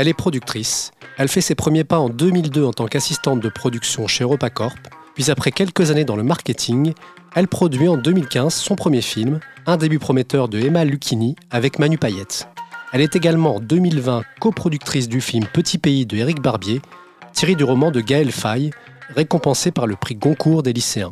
Elle 0.00 0.08
est 0.08 0.14
productrice. 0.14 0.92
Elle 1.18 1.28
fait 1.28 1.42
ses 1.42 1.54
premiers 1.54 1.84
pas 1.84 1.98
en 1.98 2.08
2002 2.08 2.64
en 2.64 2.72
tant 2.72 2.86
qu'assistante 2.86 3.40
de 3.40 3.50
production 3.50 4.06
chez 4.06 4.24
EuropaCorp. 4.24 4.78
Puis 5.14 5.30
après 5.30 5.52
quelques 5.52 5.90
années 5.90 6.06
dans 6.06 6.16
le 6.16 6.22
marketing, 6.22 6.94
elle 7.34 7.48
produit 7.48 7.86
en 7.86 7.98
2015 7.98 8.54
son 8.54 8.76
premier 8.76 9.02
film, 9.02 9.40
un 9.66 9.76
début 9.76 9.98
prometteur 9.98 10.48
de 10.48 10.58
Emma 10.58 10.86
Lucchini 10.86 11.36
avec 11.50 11.78
Manu 11.78 11.98
Payette. 11.98 12.48
Elle 12.94 13.02
est 13.02 13.14
également 13.14 13.56
en 13.56 13.60
2020 13.60 14.22
coproductrice 14.40 15.06
du 15.06 15.20
film 15.20 15.44
Petit 15.52 15.76
Pays 15.76 16.06
de 16.06 16.16
Éric 16.16 16.40
Barbier, 16.40 16.80
tiré 17.34 17.54
du 17.54 17.64
roman 17.64 17.90
de 17.90 18.00
Gaël 18.00 18.32
Faye, 18.32 18.70
récompensé 19.14 19.70
par 19.70 19.86
le 19.86 19.96
prix 19.96 20.14
Goncourt 20.14 20.62
des 20.62 20.72
lycéens. 20.72 21.10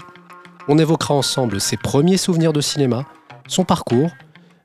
On 0.67 0.79
évoquera 0.79 1.13
ensemble 1.13 1.61
ses 1.61 1.77
premiers 1.77 2.17
souvenirs 2.17 2.55
de 2.55 2.63
cinéma, 2.63 3.05
son 3.49 3.65
parcours, 3.65 4.13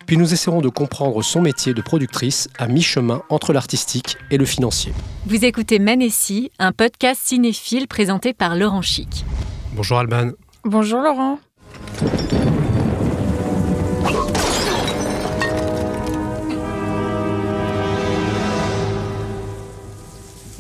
puis 0.05 0.17
nous 0.17 0.34
essaierons 0.34 0.62
de 0.62 0.70
comprendre 0.70 1.21
son 1.21 1.41
métier 1.41 1.73
de 1.73 1.81
productrice 1.81 2.49
à 2.57 2.67
mi-chemin 2.67 3.21
entre 3.30 3.53
l'artistique 3.53 4.17
et 4.31 4.38
le 4.38 4.45
financier. 4.45 4.93
Vous 5.26 5.43
écoutez 5.45 5.79
Manessi, 5.79 6.52
un 6.59 6.71
podcast 6.71 7.21
cinéphile 7.23 7.87
présenté 7.87 8.34
par 8.34 8.55
Laurent 8.55 8.82
Chic. 8.82 9.26
Bonjour 9.73 9.98
Alban. 9.99 10.32
Bonjour 10.65 11.01
Laurent. 11.01 11.40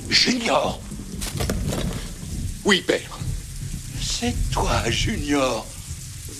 Junior 0.09 0.79
Oui, 2.65 2.81
père. 2.85 3.19
C'est 3.99 4.35
toi, 4.51 4.89
Junior 4.89 5.65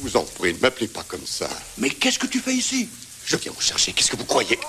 vous 0.04 0.18
en 0.18 0.24
prie, 0.24 0.54
ne 0.54 0.60
m'appelez 0.60 0.88
pas 0.88 1.04
comme 1.08 1.26
ça. 1.26 1.50
Mais 1.78 1.90
qu'est-ce 1.90 2.20
que 2.20 2.28
tu 2.28 2.40
fais 2.40 2.54
ici? 2.54 2.90
Je 3.26 3.38
viens 3.38 3.54
vous 3.54 3.62
chercher, 3.62 3.94
qu'est-ce 3.94 4.12
que 4.12 4.18
vous 4.18 4.26
croyez? 4.26 4.60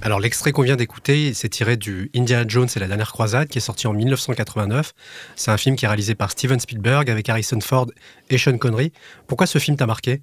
Alors 0.00 0.20
l'extrait 0.20 0.52
qu'on 0.52 0.62
vient 0.62 0.76
d'écouter, 0.76 1.32
c'est 1.34 1.48
tiré 1.48 1.76
du 1.76 2.10
Indiana 2.14 2.44
Jones 2.46 2.68
et 2.76 2.78
la 2.78 2.86
dernière 2.86 3.10
croisade 3.10 3.48
qui 3.48 3.58
est 3.58 3.62
sorti 3.62 3.86
en 3.86 3.94
1989. 3.94 4.92
C'est 5.34 5.50
un 5.50 5.56
film 5.56 5.74
qui 5.74 5.86
est 5.86 5.88
réalisé 5.88 6.14
par 6.14 6.30
Steven 6.30 6.60
Spielberg 6.60 7.10
avec 7.10 7.28
Harrison 7.28 7.58
Ford 7.60 7.86
et 8.30 8.38
Sean 8.38 8.58
Connery. 8.58 8.92
Pourquoi 9.26 9.46
ce 9.46 9.58
film 9.58 9.76
t'a 9.76 9.86
marqué? 9.86 10.20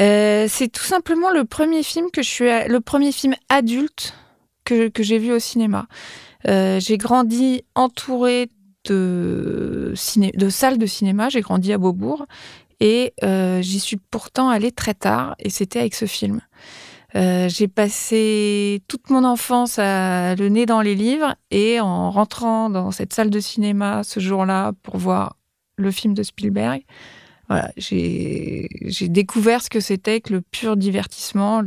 Euh, 0.00 0.46
c'est 0.48 0.68
tout 0.68 0.84
simplement 0.84 1.30
le 1.30 1.44
premier 1.44 1.84
film 1.84 2.10
que 2.12 2.22
je 2.22 2.28
suis, 2.28 2.68
le 2.68 2.80
premier 2.80 3.12
film 3.12 3.34
adulte 3.48 4.14
que, 4.64 4.88
que 4.88 5.02
j'ai 5.02 5.18
vu 5.18 5.32
au 5.32 5.38
cinéma. 5.38 5.86
Euh, 6.48 6.80
j'ai 6.80 6.98
grandi 6.98 7.64
entourée 7.74 8.48
de, 8.84 9.94
de 10.34 10.48
salles 10.48 10.78
de 10.78 10.86
cinéma. 10.86 11.28
J'ai 11.28 11.40
grandi 11.40 11.72
à 11.72 11.78
Beaubourg 11.78 12.26
et 12.80 13.12
euh, 13.22 13.62
j'y 13.62 13.80
suis 13.80 13.96
pourtant 13.96 14.48
allée 14.48 14.72
très 14.72 14.94
tard 14.94 15.34
et 15.38 15.50
c'était 15.50 15.80
avec 15.80 15.94
ce 15.94 16.06
film. 16.06 16.40
Euh, 17.16 17.48
j'ai 17.48 17.66
passé 17.66 18.82
toute 18.86 19.10
mon 19.10 19.24
enfance 19.24 19.78
à 19.78 20.36
le 20.36 20.48
nez 20.48 20.64
dans 20.64 20.80
les 20.80 20.94
livres 20.94 21.34
et 21.50 21.80
en 21.80 22.10
rentrant 22.10 22.70
dans 22.70 22.92
cette 22.92 23.12
salle 23.12 23.30
de 23.30 23.40
cinéma 23.40 24.02
ce 24.04 24.20
jour-là 24.20 24.72
pour 24.82 24.96
voir 24.96 25.36
le 25.76 25.90
film 25.90 26.14
de 26.14 26.22
Spielberg, 26.22 26.82
voilà, 27.48 27.72
j'ai 27.76 28.68
découvert 29.08 29.60
ce 29.60 29.70
que 29.70 29.80
c'était 29.80 30.20
que 30.20 30.32
le 30.32 30.40
pur 30.40 30.76
divertissement, 30.76 31.64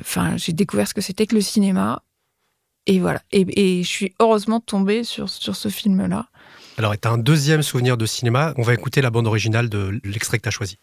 enfin, 0.00 0.36
j'ai 0.38 0.52
découvert 0.54 0.88
ce 0.88 0.94
que 0.94 1.02
c'était 1.02 1.26
que 1.26 1.34
le 1.34 1.42
cinéma. 1.42 2.02
Et 2.88 3.00
voilà. 3.00 3.20
Et, 3.30 3.82
je 3.82 3.88
suis 3.88 4.14
heureusement 4.18 4.60
tombée 4.60 5.04
sur, 5.04 5.28
sur 5.28 5.54
ce 5.54 5.68
film-là. 5.68 6.26
Alors, 6.78 6.98
tu 6.98 7.06
as 7.06 7.10
un 7.10 7.18
deuxième 7.18 7.62
souvenir 7.62 7.96
de 7.98 8.06
cinéma. 8.06 8.54
On 8.56 8.62
va 8.62 8.72
écouter 8.72 9.02
la 9.02 9.10
bande 9.10 9.26
originale 9.26 9.68
de 9.68 10.00
l'extrait 10.04 10.38
que 10.38 10.42
tu 10.42 10.48
as 10.48 10.52
choisi. 10.52 10.78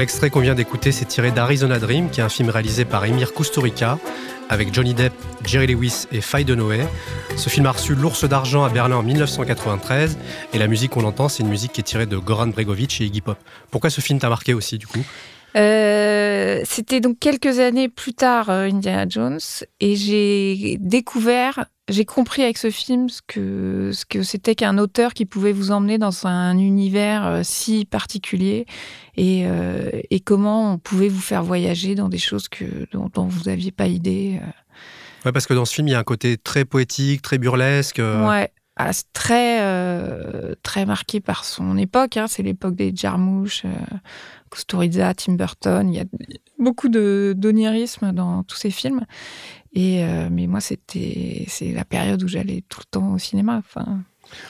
L'extrait 0.00 0.30
qu'on 0.30 0.40
vient 0.40 0.54
d'écouter, 0.54 0.92
c'est 0.92 1.04
tiré 1.04 1.30
d'Arizona 1.30 1.78
Dream, 1.78 2.08
qui 2.08 2.20
est 2.20 2.22
un 2.22 2.30
film 2.30 2.48
réalisé 2.48 2.86
par 2.86 3.04
Emir 3.04 3.34
Kusturica, 3.34 3.98
avec 4.48 4.72
Johnny 4.72 4.94
Depp, 4.94 5.12
Jerry 5.44 5.66
Lewis 5.66 6.06
et 6.10 6.22
Faye 6.22 6.46
Dunaway. 6.46 6.86
Ce 7.36 7.50
film 7.50 7.66
a 7.66 7.72
reçu 7.72 7.94
l'Ours 7.94 8.24
d'Argent 8.24 8.64
à 8.64 8.70
Berlin 8.70 8.96
en 8.96 9.02
1993, 9.02 10.16
et 10.54 10.58
la 10.58 10.68
musique 10.68 10.92
qu'on 10.92 11.04
entend, 11.04 11.28
c'est 11.28 11.42
une 11.42 11.50
musique 11.50 11.72
qui 11.72 11.82
est 11.82 11.84
tirée 11.84 12.06
de 12.06 12.16
Goran 12.16 12.46
Bregovic 12.46 12.98
et 13.02 13.04
Iggy 13.04 13.20
Pop. 13.20 13.36
Pourquoi 13.70 13.90
ce 13.90 14.00
film 14.00 14.18
t'a 14.18 14.30
marqué 14.30 14.54
aussi, 14.54 14.78
du 14.78 14.86
coup? 14.86 15.04
Euh, 15.56 16.60
C'était 16.64 17.00
donc 17.00 17.18
quelques 17.18 17.58
années 17.58 17.88
plus 17.88 18.14
tard 18.14 18.50
euh, 18.50 18.68
Indiana 18.68 19.06
Jones 19.08 19.40
et 19.80 19.96
j'ai 19.96 20.76
découvert, 20.78 21.66
j'ai 21.88 22.04
compris 22.04 22.42
avec 22.42 22.56
ce 22.56 22.70
film 22.70 23.08
ce 23.08 23.20
que 23.26 23.90
ce 23.92 24.04
que 24.04 24.22
c'était 24.22 24.54
qu'un 24.54 24.78
auteur 24.78 25.12
qui 25.12 25.26
pouvait 25.26 25.52
vous 25.52 25.70
emmener 25.72 25.98
dans 25.98 26.26
un 26.26 26.56
univers 26.56 27.26
euh, 27.26 27.40
si 27.42 27.84
particulier 27.84 28.66
et, 29.16 29.44
et 30.10 30.20
comment 30.20 30.72
on 30.74 30.78
pouvait 30.78 31.08
vous 31.08 31.20
faire 31.20 31.42
voyager 31.42 31.94
dans 31.94 32.08
des 32.08 32.18
choses 32.18 32.48
que 32.48 32.64
dont, 32.92 33.10
dont 33.12 33.26
vous 33.26 33.50
n'aviez 33.50 33.70
pas 33.72 33.86
idée. 33.86 34.40
Ouais, 35.26 35.32
parce 35.32 35.46
que 35.46 35.52
dans 35.52 35.66
ce 35.66 35.74
film, 35.74 35.88
il 35.88 35.90
y 35.90 35.94
a 35.94 35.98
un 35.98 36.04
côté 36.04 36.38
très 36.38 36.64
poétique, 36.64 37.20
très 37.20 37.36
burlesque. 37.36 38.00
Ouais. 38.00 38.50
Ah, 38.76 38.92
c'est 38.92 39.12
très, 39.12 39.60
euh, 39.62 40.54
très 40.62 40.86
marqué 40.86 41.20
par 41.20 41.44
son 41.44 41.76
époque. 41.76 42.16
hein. 42.16 42.26
C'est 42.28 42.42
l'époque 42.42 42.76
des 42.76 42.92
Jarmusch, 42.94 43.64
euh, 43.66 43.68
Kusturica, 44.50 45.12
Tim 45.14 45.34
Burton. 45.34 45.92
Il 45.92 45.96
y 45.96 46.00
a 46.00 46.04
beaucoup 46.58 46.88
de 46.88 47.34
d'onirisme 47.36 48.12
dans 48.12 48.42
tous 48.42 48.56
ces 48.56 48.70
films. 48.70 49.04
Et 49.72 50.02
euh, 50.04 50.28
mais 50.30 50.46
moi, 50.46 50.60
c'était 50.60 51.44
c'est 51.48 51.72
la 51.72 51.84
période 51.84 52.22
où 52.22 52.28
j'allais 52.28 52.64
tout 52.68 52.80
le 52.80 52.86
temps 52.90 53.12
au 53.14 53.18
cinéma. 53.18 53.58
Enfin, 53.58 54.00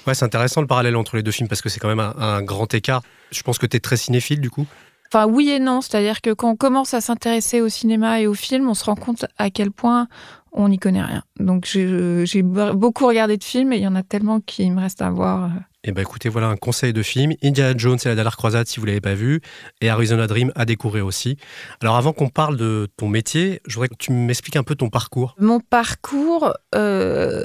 Ouais, 0.06 0.14
c'est 0.14 0.24
intéressant 0.26 0.60
le 0.60 0.66
parallèle 0.66 0.94
entre 0.96 1.16
les 1.16 1.22
deux 1.22 1.30
films, 1.30 1.48
parce 1.48 1.62
que 1.62 1.68
c'est 1.70 1.80
quand 1.80 1.88
même 1.88 2.00
un, 2.00 2.14
un 2.18 2.42
grand 2.42 2.72
écart. 2.74 3.02
Je 3.30 3.42
pense 3.42 3.58
que 3.58 3.66
tu 3.66 3.78
es 3.78 3.80
très 3.80 3.96
cinéphile, 3.96 4.40
du 4.40 4.50
coup. 4.50 4.66
enfin, 5.12 5.26
oui 5.26 5.48
et 5.48 5.58
non. 5.58 5.80
C'est-à-dire 5.80 6.20
que 6.20 6.30
quand 6.34 6.50
on 6.50 6.56
commence 6.56 6.92
à 6.94 7.00
s'intéresser 7.00 7.60
au 7.62 7.68
cinéma 7.70 8.20
et 8.20 8.26
au 8.26 8.34
film, 8.34 8.68
on 8.68 8.74
se 8.74 8.84
rend 8.84 8.94
compte 8.94 9.24
à 9.38 9.48
quel 9.50 9.70
point 9.70 10.06
on 10.52 10.68
n'y 10.68 10.78
connaît 10.78 11.02
rien. 11.02 11.22
Donc 11.38 11.66
j'ai 11.66 12.42
beaucoup 12.42 13.06
regardé 13.06 13.36
de 13.36 13.44
films 13.44 13.72
et 13.72 13.76
il 13.76 13.82
y 13.82 13.88
en 13.88 13.94
a 13.94 14.02
tellement 14.02 14.40
qui 14.40 14.70
me 14.70 14.80
restent 14.80 15.02
à 15.02 15.10
voir. 15.10 15.50
Et 15.82 15.92
ben 15.92 16.02
écoutez, 16.02 16.28
voilà 16.28 16.48
un 16.48 16.56
conseil 16.56 16.92
de 16.92 17.02
film. 17.02 17.32
Indiana 17.42 17.72
Jones 17.76 17.98
et 18.04 18.08
la 18.08 18.14
dernière 18.14 18.36
croisade, 18.36 18.66
si 18.66 18.80
vous 18.80 18.86
l'avez 18.86 19.00
pas 19.00 19.14
vu, 19.14 19.40
et 19.80 19.88
Arizona 19.88 20.26
Dream 20.26 20.52
à 20.54 20.66
découvrir 20.66 21.06
aussi. 21.06 21.38
Alors 21.80 21.96
avant 21.96 22.12
qu'on 22.12 22.28
parle 22.28 22.58
de 22.58 22.88
ton 22.98 23.08
métier, 23.08 23.62
je 23.66 23.74
voudrais 23.74 23.88
que 23.88 23.94
tu 23.98 24.12
m'expliques 24.12 24.56
un 24.56 24.62
peu 24.62 24.74
ton 24.74 24.90
parcours. 24.90 25.34
Mon 25.38 25.58
parcours, 25.58 26.52
euh, 26.74 27.44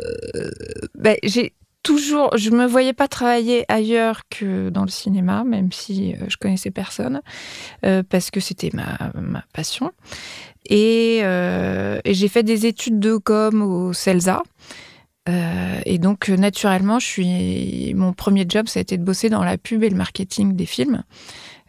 ben, 0.96 1.16
j'ai 1.24 1.54
toujours, 1.86 2.36
je 2.36 2.50
me 2.50 2.66
voyais 2.66 2.94
pas 2.94 3.08
travailler 3.08 3.64
ailleurs 3.70 4.24
que 4.30 4.70
dans 4.70 4.82
le 4.82 4.90
cinéma, 4.90 5.44
même 5.44 5.72
si 5.72 6.14
euh, 6.14 6.26
je 6.28 6.36
connaissais 6.36 6.72
personne, 6.72 7.22
euh, 7.86 8.02
parce 8.10 8.32
que 8.32 8.40
c'était 8.40 8.72
ma, 8.74 9.12
ma 9.14 9.46
passion. 9.54 9.92
Et, 10.66 11.20
euh, 11.22 12.00
et 12.04 12.16
j'ai 12.16 12.28
fait 12.28 12.42
des 12.44 12.66
études 12.66 13.00
de 13.00 13.18
com 13.18 13.62
au 13.62 13.94
CELSA. 13.94 14.42
Euh, 15.30 15.80
et 15.86 16.00
donc, 16.00 16.30
euh, 16.30 16.36
naturellement, 16.36 16.98
je 17.00 17.06
suis... 17.06 17.94
mon 17.94 18.14
premier 18.14 18.46
job, 18.50 18.68
ça 18.68 18.80
a 18.80 18.82
été 18.82 18.98
de 18.98 19.04
bosser 19.04 19.30
dans 19.30 19.44
la 19.44 19.58
pub 19.58 19.84
et 19.84 19.90
le 19.90 19.96
marketing 19.96 20.56
des 20.56 20.66
films. 20.66 21.04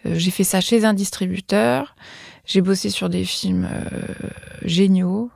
Euh, 0.06 0.14
j'ai 0.16 0.30
fait 0.30 0.44
ça 0.44 0.62
chez 0.62 0.86
un 0.86 0.94
distributeur. 0.94 1.94
J'ai 2.46 2.62
bossé 2.62 2.88
sur 2.88 3.10
des 3.10 3.24
films 3.24 3.68
géniaux. 4.62 5.30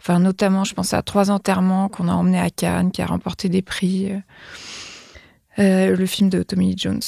Enfin, 0.00 0.18
notamment, 0.18 0.64
je 0.64 0.74
pense 0.74 0.94
à 0.94 1.02
Trois 1.02 1.30
enterrements 1.30 1.88
qu'on 1.88 2.08
a 2.08 2.12
emmené 2.12 2.38
à 2.38 2.50
Cannes, 2.50 2.90
qui 2.90 3.02
a 3.02 3.06
remporté 3.06 3.48
des 3.48 3.62
prix. 3.62 4.12
euh, 4.12 4.18
euh, 5.58 5.96
le 5.96 6.06
film 6.06 6.28
de 6.28 6.42
Tommy 6.42 6.74
Jones. 6.76 7.00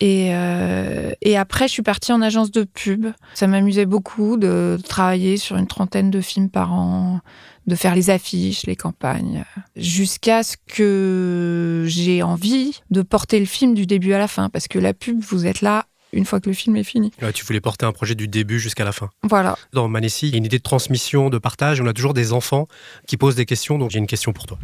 Et, 0.00 0.32
euh, 0.32 1.10
et 1.22 1.36
après, 1.36 1.66
je 1.66 1.72
suis 1.72 1.82
partie 1.82 2.12
en 2.12 2.22
agence 2.22 2.52
de 2.52 2.62
pub. 2.62 3.08
Ça 3.34 3.48
m'amusait 3.48 3.86
beaucoup 3.86 4.36
de 4.36 4.78
travailler 4.88 5.36
sur 5.36 5.56
une 5.56 5.66
trentaine 5.66 6.10
de 6.10 6.20
films 6.20 6.50
par 6.50 6.72
an, 6.72 7.20
de 7.66 7.74
faire 7.74 7.96
les 7.96 8.10
affiches, 8.10 8.64
les 8.66 8.76
campagnes, 8.76 9.44
jusqu'à 9.74 10.44
ce 10.44 10.56
que 10.68 11.84
j'ai 11.88 12.22
envie 12.22 12.80
de 12.90 13.02
porter 13.02 13.40
le 13.40 13.46
film 13.46 13.74
du 13.74 13.86
début 13.86 14.12
à 14.12 14.18
la 14.18 14.28
fin. 14.28 14.48
Parce 14.50 14.68
que 14.68 14.78
la 14.78 14.94
pub, 14.94 15.20
vous 15.20 15.46
êtes 15.46 15.62
là 15.62 15.86
une 16.12 16.24
fois 16.24 16.40
que 16.40 16.48
le 16.48 16.54
film 16.54 16.76
est 16.76 16.84
fini. 16.84 17.12
Ouais, 17.22 17.32
tu 17.32 17.44
voulais 17.44 17.60
porter 17.60 17.86
un 17.86 17.92
projet 17.92 18.14
du 18.14 18.28
début 18.28 18.58
jusqu'à 18.58 18.84
la 18.84 18.92
fin. 18.92 19.10
Voilà. 19.22 19.56
Dans 19.72 19.88
Manessi, 19.88 20.28
il 20.28 20.32
y 20.32 20.34
a 20.34 20.38
une 20.38 20.44
idée 20.44 20.58
de 20.58 20.62
transmission, 20.62 21.30
de 21.30 21.38
partage. 21.38 21.80
On 21.80 21.86
a 21.86 21.92
toujours 21.92 22.14
des 22.14 22.32
enfants 22.32 22.68
qui 23.06 23.16
posent 23.16 23.36
des 23.36 23.46
questions, 23.46 23.78
donc 23.78 23.90
j'ai 23.90 23.98
une 23.98 24.06
question 24.06 24.32
pour 24.32 24.46
toi. 24.46 24.58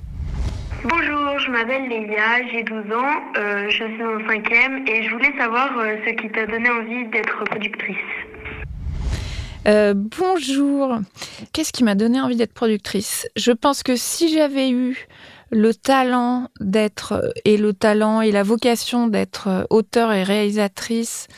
Bonjour, 0.85 1.39
je 1.39 1.51
m'appelle 1.51 1.89
Lélia, 1.89 2.47
j'ai 2.53 2.63
12 2.63 2.77
ans, 2.93 3.23
euh, 3.39 3.71
je 3.71 3.85
suis 3.85 4.03
en 4.03 4.29
cinquième 4.29 4.87
et 4.87 5.03
je 5.03 5.11
voulais 5.15 5.33
savoir 5.39 5.71
euh, 5.79 5.97
ce 6.07 6.13
qui 6.13 6.31
t'a 6.31 6.47
donné 6.47 6.69
envie 6.69 7.09
d'être 7.11 7.43
productrice. 7.45 7.97
Euh, 9.67 9.95
bonjour. 9.97 10.99
Qu'est-ce 11.55 11.73
qui 11.73 11.85
m'a 11.85 11.95
donné 11.95 12.21
envie 12.21 12.37
d'être 12.37 12.53
productrice? 12.53 13.27
Je 13.35 13.53
pense 13.53 13.83
que 13.83 13.97
si 13.97 14.33
j'avais 14.33 14.71
eu 14.71 15.07
le 15.51 15.75
talent 15.75 16.49
d'être 16.61 17.33
et 17.45 17.57
le 17.57 17.73
talent 17.73 18.21
et 18.21 18.33
la 18.33 18.43
vocation 18.43 19.07
d'être 19.07 19.67
auteur 19.71 20.13
et 20.13 20.23
réalisatrice, 20.23 21.29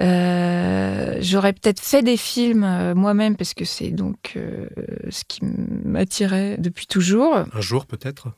euh, 0.00 1.18
j'aurais 1.20 1.52
peut-être 1.52 1.80
fait 1.80 2.02
des 2.02 2.16
films 2.16 2.64
euh, 2.64 2.94
moi-même 2.94 3.36
parce 3.36 3.54
que 3.54 3.64
c'est 3.64 3.90
donc 3.90 4.32
euh, 4.36 4.66
ce 5.10 5.22
qui 5.24 5.40
m'attirait 5.44 6.56
depuis 6.58 6.86
toujours. 6.86 7.36
Un 7.36 7.60
jour 7.60 7.86
peut-être? 7.86 8.28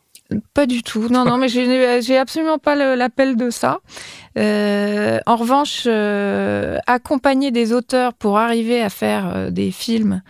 Pas 0.55 0.67
du 0.67 0.83
tout. 0.83 1.09
Non, 1.11 1.25
non, 1.25 1.37
mais 1.37 1.49
j'ai 1.49 2.17
absolument 2.17 2.59
pas 2.59 2.75
l'appel 2.97 3.37
de 3.37 3.51
ça. 3.51 3.81
Euh, 4.39 5.21
en 5.27 5.37
revanche, 5.37 5.85
euh, 5.87 6.79
accompagner 6.87 7.51
des 7.51 7.73
auteurs 7.73 8.15
pour 8.15 8.39
arriver 8.39 8.81
à 8.83 8.89
faire 8.89 9.29
euh, 9.29 9.51
des 9.51 9.71
films 9.71 10.23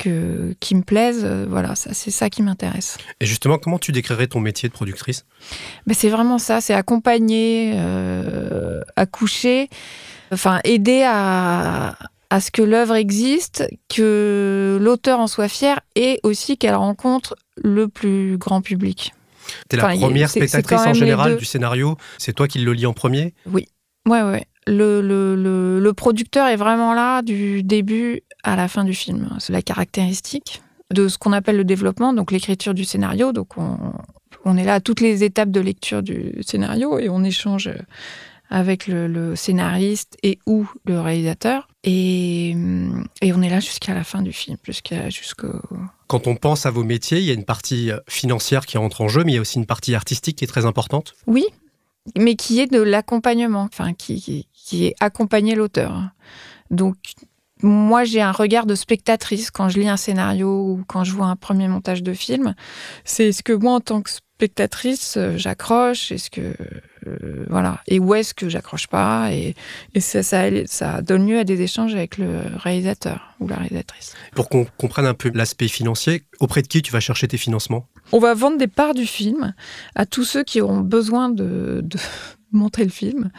que, 0.00 0.54
qui 0.60 0.74
me 0.74 0.82
plaisent, 0.82 1.24
euh, 1.24 1.44
voilà, 1.48 1.74
ça, 1.74 1.92
c'est 1.92 2.10
ça 2.10 2.30
qui 2.30 2.42
m'intéresse. 2.42 2.96
Et 3.20 3.26
justement, 3.26 3.58
comment 3.58 3.78
tu 3.78 3.92
décrirais 3.92 4.26
ton 4.26 4.40
métier 4.40 4.68
de 4.68 4.74
productrice? 4.74 5.26
Ben, 5.86 5.94
c'est 5.94 6.08
vraiment 6.08 6.38
ça, 6.38 6.60
c'est 6.60 6.74
accompagner, 6.74 7.72
euh, 7.76 8.80
accoucher, 8.96 9.68
enfin 10.32 10.60
aider 10.64 11.02
à, 11.06 11.96
à 12.30 12.40
ce 12.40 12.50
que 12.50 12.62
l'œuvre 12.62 12.94
existe, 12.94 13.68
que 13.94 14.78
l'auteur 14.80 15.20
en 15.20 15.26
soit 15.26 15.48
fier 15.48 15.78
et 15.96 16.18
aussi 16.22 16.56
qu'elle 16.56 16.76
rencontre 16.76 17.36
le 17.62 17.88
plus 17.88 18.38
grand 18.38 18.62
public. 18.62 19.12
T'es 19.68 19.76
la 19.76 19.86
Enfin, 19.86 19.98
première 19.98 20.30
spectatrice 20.30 20.80
en 20.86 20.94
général 20.94 21.36
du 21.36 21.44
scénario. 21.44 21.96
C'est 22.18 22.32
toi 22.32 22.46
qui 22.48 22.58
le 22.60 22.72
lis 22.72 22.86
en 22.86 22.92
premier? 22.92 23.34
Ouais, 23.46 23.66
ouais. 24.06 24.46
Le, 24.66 25.00
le, 25.00 25.34
le, 25.36 25.80
le 25.80 25.92
producteur 25.92 26.46
est 26.48 26.56
vraiment 26.56 26.92
là 26.92 27.22
du 27.22 27.62
début 27.62 28.22
à 28.42 28.56
la 28.56 28.68
fin 28.68 28.84
du 28.84 28.94
film. 28.94 29.30
C'est 29.38 29.52
la 29.52 29.62
caractéristique 29.62 30.62
de 30.92 31.08
ce 31.08 31.18
qu'on 31.18 31.32
appelle 31.32 31.56
le 31.56 31.64
développement, 31.64 32.12
donc 32.12 32.32
l'écriture 32.32 32.74
du 32.74 32.84
scénario. 32.84 33.32
Donc 33.32 33.56
on, 33.56 33.78
on 34.44 34.56
est 34.56 34.64
là 34.64 34.74
à 34.74 34.80
toutes 34.80 35.00
les 35.00 35.24
étapes 35.24 35.50
de 35.50 35.60
lecture 35.60 36.02
du 36.02 36.34
scénario 36.42 36.98
et 36.98 37.08
on 37.08 37.24
échange 37.24 37.70
avec 38.50 38.88
le, 38.88 39.36
scénariste 39.36 40.16
et 40.22 40.38
ou 40.46 40.68
le 40.84 41.00
réalisateur. 41.00 41.68
Et, 41.84 42.50
et 43.22 43.32
on 43.32 43.42
est 43.42 43.48
là 43.48 43.60
jusqu'à 43.60 43.94
la 43.94 44.04
fin 44.04 44.22
du 44.22 44.32
film, 44.32 44.58
jusqu'à 44.64 45.08
jusqu'au 45.08 45.52
Quand 46.08 46.26
on 46.26 46.34
pense 46.34 46.66
à 46.66 46.70
vos 46.70 46.84
métiers, 46.84 47.18
il 47.18 47.24
y 47.24 47.30
a 47.30 47.34
une 47.34 47.44
partie 47.44 47.90
euh, 47.90 47.98
financière 48.08 48.66
qui 48.66 48.76
entre 48.76 49.00
en 49.00 49.08
jeu, 49.08 49.24
mais 49.24 49.32
il 49.32 49.34
y 49.36 49.38
a 49.38 49.40
aussi 49.40 49.58
une 49.58 49.66
partie 49.66 49.94
artistique 49.94 50.36
qui 50.36 50.44
est 50.44 50.48
très 50.48 50.66
importante. 50.66 51.14
Oui, 51.26 51.44
mais 52.18 52.34
qui 52.34 52.60
est 52.60 52.70
de 52.70 52.80
l'accompagnement, 52.82 53.62
enfin 53.62 53.94
qui, 53.94 54.20
qui, 54.20 54.46
qui 54.70 54.86
est 54.86 54.94
accompagner 55.00 55.56
l'auteur. 55.56 56.10
Donc 56.70 56.94
moi 57.60 58.04
j'ai 58.04 58.22
un 58.22 58.30
regard 58.30 58.66
de 58.66 58.76
spectatrice 58.76 59.50
quand 59.50 59.68
je 59.68 59.80
lis 59.80 59.88
un 59.88 59.96
scénario 59.96 60.48
ou 60.48 60.84
quand 60.86 61.02
je 61.02 61.12
vois 61.12 61.26
un 61.26 61.34
premier 61.34 61.66
montage 61.66 62.04
de 62.04 62.12
film. 62.12 62.54
C'est 63.04 63.30
est-ce 63.30 63.42
que 63.42 63.52
moi 63.52 63.72
en 63.72 63.80
tant 63.80 64.00
que 64.00 64.10
spectatrice 64.10 65.16
euh, 65.16 65.36
j'accroche, 65.36 66.12
est-ce 66.12 66.30
que 66.30 66.54
euh, 67.06 67.44
voilà, 67.50 67.80
et 67.88 67.98
où 67.98 68.14
est-ce 68.14 68.32
que 68.32 68.48
j'accroche 68.48 68.86
pas, 68.86 69.32
et, 69.32 69.56
et 69.94 70.00
ça, 70.00 70.22
ça, 70.22 70.44
ça 70.66 71.02
donne 71.02 71.26
lieu 71.26 71.38
à 71.40 71.44
des 71.44 71.60
échanges 71.62 71.94
avec 71.96 72.16
le 72.16 72.42
réalisateur 72.56 73.34
ou 73.40 73.48
la 73.48 73.56
réalisatrice. 73.56 74.14
Pour 74.36 74.48
qu'on 74.48 74.66
comprenne 74.78 75.06
un 75.06 75.14
peu 75.14 75.32
l'aspect 75.34 75.68
financier, 75.68 76.22
auprès 76.38 76.62
de 76.62 76.68
qui 76.68 76.80
tu 76.80 76.92
vas 76.92 77.00
chercher 77.00 77.26
tes 77.26 77.38
financements? 77.38 77.88
On 78.12 78.20
va 78.20 78.34
vendre 78.34 78.56
des 78.56 78.68
parts 78.68 78.94
du 78.94 79.06
film 79.06 79.52
à 79.96 80.06
tous 80.06 80.24
ceux 80.24 80.44
qui 80.44 80.60
auront 80.60 80.80
besoin 80.80 81.28
de, 81.28 81.80
de 81.82 81.98
montrer 82.52 82.84
le 82.84 82.90
film. 82.90 83.30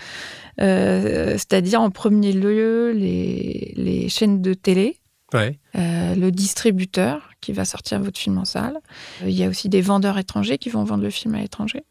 Euh, 0.59 1.31
C'est-à-dire 1.33 1.81
en 1.81 1.89
premier 1.91 2.33
lieu 2.33 2.91
les, 2.91 3.73
les 3.77 4.09
chaînes 4.09 4.41
de 4.41 4.53
télé, 4.53 4.97
Ouais. 5.33 5.57
euh, 5.75 6.13
le 6.15 6.29
distributeur 6.29 7.29
qui 7.39 7.53
va 7.53 7.63
sortir 7.63 8.01
votre 8.01 8.19
film 8.19 8.37
en 8.37 8.43
salle. 8.45 8.77
Euh, 9.23 9.29
Il 9.29 9.35
y 9.35 9.43
a 9.45 9.47
aussi 9.47 9.69
des 9.69 9.79
vendeurs 9.81 10.17
étrangers 10.17 10.57
qui 10.57 10.69
vont 10.69 10.83
vendre 10.83 11.03
le 11.03 11.09
film 11.09 11.35
à 11.35 11.39
l'étranger. 11.39 11.83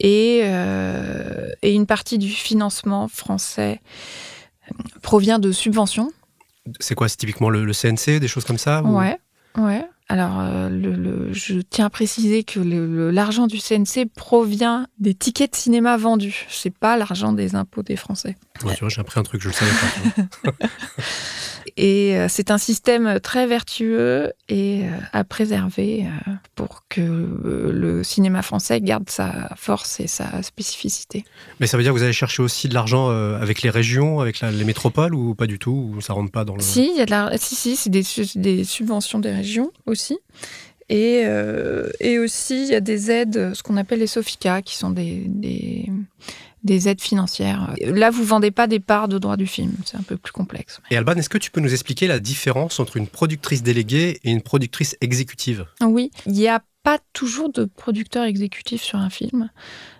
Et, 0.00 0.40
euh, 0.44 1.50
et 1.60 1.74
une 1.74 1.86
partie 1.86 2.16
du 2.18 2.30
financement 2.30 3.08
français 3.08 3.80
provient 5.02 5.38
de 5.38 5.52
subventions. 5.52 6.10
C'est 6.80 6.94
quoi? 6.94 7.08
C'est 7.08 7.16
typiquement 7.16 7.50
le, 7.50 7.64
le 7.64 7.72
CNC, 7.72 8.20
des 8.20 8.28
choses 8.28 8.44
comme 8.44 8.58
ça 8.58 8.82
ou- 8.82 8.96
Ouais, 8.96 9.18
ouais. 9.58 9.84
Alors, 10.12 10.40
euh, 10.40 11.30
je 11.32 11.60
tiens 11.60 11.86
à 11.86 11.90
préciser 11.90 12.44
que 12.44 12.60
l'argent 12.60 13.46
du 13.46 13.56
CNC 13.56 14.04
provient 14.14 14.86
des 14.98 15.14
tickets 15.14 15.52
de 15.52 15.56
cinéma 15.56 15.96
vendus. 15.96 16.44
C'est 16.50 16.76
pas 16.76 16.98
l'argent 16.98 17.32
des 17.32 17.54
impôts 17.54 17.82
des 17.82 17.96
Français. 17.96 18.36
Ouais, 18.64 18.74
j'ai 18.88 19.00
appris 19.00 19.18
un 19.18 19.22
truc, 19.22 19.42
je 19.42 19.48
le 19.48 19.54
savais 19.54 19.70
pas. 20.42 20.50
Et 21.76 22.16
euh, 22.18 22.26
c'est 22.28 22.50
un 22.50 22.58
système 22.58 23.18
très 23.20 23.46
vertueux 23.46 24.32
et 24.48 24.82
euh, 24.84 24.90
à 25.12 25.24
préserver 25.24 26.04
euh, 26.04 26.32
pour 26.54 26.84
que 26.88 27.00
le 27.00 28.02
cinéma 28.04 28.42
français 28.42 28.80
garde 28.80 29.08
sa 29.08 29.48
force 29.56 29.98
et 30.00 30.06
sa 30.06 30.42
spécificité. 30.42 31.24
mais 31.60 31.66
ça 31.66 31.76
veut 31.76 31.82
dire 31.82 31.92
que 31.92 31.96
vous 31.98 32.02
allez 32.02 32.12
chercher 32.12 32.42
aussi 32.42 32.68
de 32.68 32.74
l'argent 32.74 33.08
avec 33.10 33.62
les 33.62 33.70
régions, 33.70 34.20
avec 34.20 34.40
la- 34.40 34.50
les 34.50 34.64
métropoles, 34.64 35.14
ou 35.14 35.34
pas 35.34 35.46
du 35.46 35.58
tout 35.58 35.92
Ou 35.96 36.00
ça 36.00 36.12
rentre 36.12 36.30
pas 36.32 36.44
dans 36.44 36.56
le... 36.56 36.62
Si, 36.62 36.92
y 36.96 37.00
a 37.00 37.06
de 37.06 37.10
la... 37.10 37.38
si, 37.38 37.54
si, 37.54 37.76
c'est 37.76 37.90
des, 37.90 38.02
su- 38.02 38.26
des 38.38 38.64
subventions 38.64 39.18
des 39.20 39.32
régions 39.32 39.70
aussi. 39.86 40.18
Et, 40.88 41.22
euh, 41.24 41.88
et 42.00 42.18
aussi, 42.18 42.64
il 42.64 42.68
y 42.70 42.74
a 42.74 42.80
des 42.80 43.10
aides, 43.10 43.54
ce 43.54 43.62
qu'on 43.62 43.76
appelle 43.78 44.00
les 44.00 44.06
SOFICA, 44.08 44.60
qui 44.62 44.76
sont 44.76 44.90
des, 44.90 45.22
des, 45.26 45.88
des 46.64 46.88
aides 46.88 47.00
financières. 47.00 47.74
Là, 47.80 48.10
vous 48.10 48.24
vendez 48.24 48.50
pas 48.50 48.66
des 48.66 48.80
parts 48.80 49.08
de 49.08 49.18
droit 49.18 49.36
du 49.36 49.46
film, 49.46 49.72
c'est 49.84 49.96
un 49.96 50.02
peu 50.02 50.16
plus 50.16 50.32
complexe. 50.32 50.80
Et 50.90 50.96
Alban, 50.96 51.14
est-ce 51.14 51.28
que 51.28 51.38
tu 51.38 51.50
peux 51.50 51.60
nous 51.60 51.72
expliquer 51.72 52.06
la 52.06 52.20
différence 52.20 52.78
entre 52.80 52.96
une 52.96 53.06
productrice 53.06 53.62
déléguée 53.62 54.20
et 54.24 54.30
une 54.30 54.42
productrice 54.42 54.96
exécutive? 55.00 55.66
Oui, 55.80 56.10
il 56.26 56.32
n'y 56.32 56.48
a 56.48 56.62
pas 56.82 56.98
toujours 57.12 57.50
de 57.50 57.64
producteur 57.64 58.24
exécutif 58.24 58.82
sur 58.82 58.98
un 58.98 59.10
film. 59.10 59.50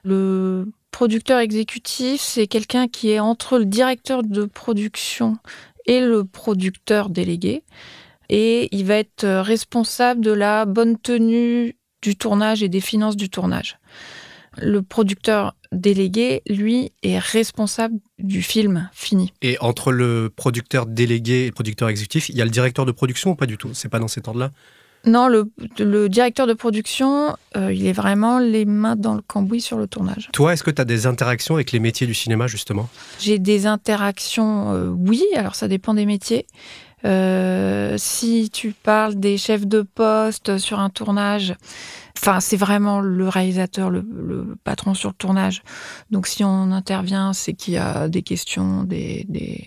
Le 0.04 0.72
producteur 0.90 1.38
exécutif, 1.38 2.20
c'est 2.20 2.46
quelqu'un 2.46 2.88
qui 2.88 3.10
est 3.10 3.20
entre 3.20 3.58
le 3.58 3.64
directeur 3.64 4.22
de 4.22 4.44
production 4.44 5.38
et 5.86 6.00
le 6.00 6.24
producteur 6.24 7.08
délégué. 7.08 7.64
Et 8.28 8.68
il 8.74 8.84
va 8.84 8.96
être 8.96 9.24
euh, 9.24 9.42
responsable 9.42 10.20
de 10.20 10.30
la 10.30 10.64
bonne 10.64 10.96
tenue 10.96 11.76
du 12.02 12.16
tournage 12.16 12.62
et 12.62 12.68
des 12.68 12.80
finances 12.80 13.16
du 13.16 13.28
tournage. 13.28 13.78
Le 14.58 14.82
producteur 14.82 15.54
délégué, 15.72 16.42
lui, 16.48 16.92
est 17.02 17.18
responsable 17.18 17.96
du 18.18 18.42
film 18.42 18.90
fini. 18.92 19.32
Et 19.40 19.56
entre 19.60 19.92
le 19.92 20.30
producteur 20.34 20.86
délégué 20.86 21.44
et 21.44 21.46
le 21.46 21.52
producteur 21.52 21.88
exécutif, 21.88 22.28
il 22.28 22.36
y 22.36 22.42
a 22.42 22.44
le 22.44 22.50
directeur 22.50 22.84
de 22.84 22.92
production 22.92 23.30
ou 23.30 23.34
pas 23.34 23.46
du 23.46 23.56
tout? 23.56 23.70
C'est 23.72 23.88
pas 23.88 23.98
dans 23.98 24.08
cet 24.08 24.28
ordre-là? 24.28 24.50
Non, 25.04 25.26
le, 25.26 25.50
le 25.80 26.08
directeur 26.08 26.46
de 26.46 26.52
production, 26.52 27.34
euh, 27.56 27.72
il 27.72 27.86
est 27.86 27.92
vraiment 27.92 28.38
les 28.38 28.64
mains 28.64 28.94
dans 28.94 29.14
le 29.14 29.20
cambouis 29.20 29.60
sur 29.60 29.76
le 29.76 29.88
tournage. 29.88 30.28
Toi, 30.32 30.52
est-ce 30.52 30.62
que 30.62 30.70
tu 30.70 30.80
as 30.80 30.84
des 30.84 31.08
interactions 31.08 31.56
avec 31.56 31.72
les 31.72 31.80
métiers 31.80 32.06
du 32.06 32.14
cinéma, 32.14 32.46
justement? 32.46 32.88
J'ai 33.18 33.40
des 33.40 33.66
interactions, 33.66 34.72
euh, 34.72 34.88
oui, 34.90 35.24
alors 35.34 35.56
ça 35.56 35.66
dépend 35.66 35.94
des 35.94 36.06
métiers. 36.06 36.46
Euh, 37.04 37.96
si 37.98 38.50
tu 38.50 38.72
parles 38.72 39.16
des 39.16 39.36
chefs 39.36 39.66
de 39.66 39.82
poste 39.82 40.58
sur 40.58 40.78
un 40.78 40.90
tournage, 40.90 41.54
enfin 42.16 42.40
c'est 42.40 42.56
vraiment 42.56 43.00
le 43.00 43.28
réalisateur, 43.28 43.90
le, 43.90 44.56
patron 44.64 44.94
sur 44.94 45.10
le 45.10 45.14
tournage. 45.14 45.62
Donc 46.10 46.26
si 46.26 46.44
on 46.44 46.70
intervient, 46.70 47.32
c'est 47.32 47.54
qu'il 47.54 47.74
y 47.74 47.78
a 47.78 48.08
des 48.08 48.22
questions, 48.22 48.84
des, 48.84 49.26
des, 49.28 49.64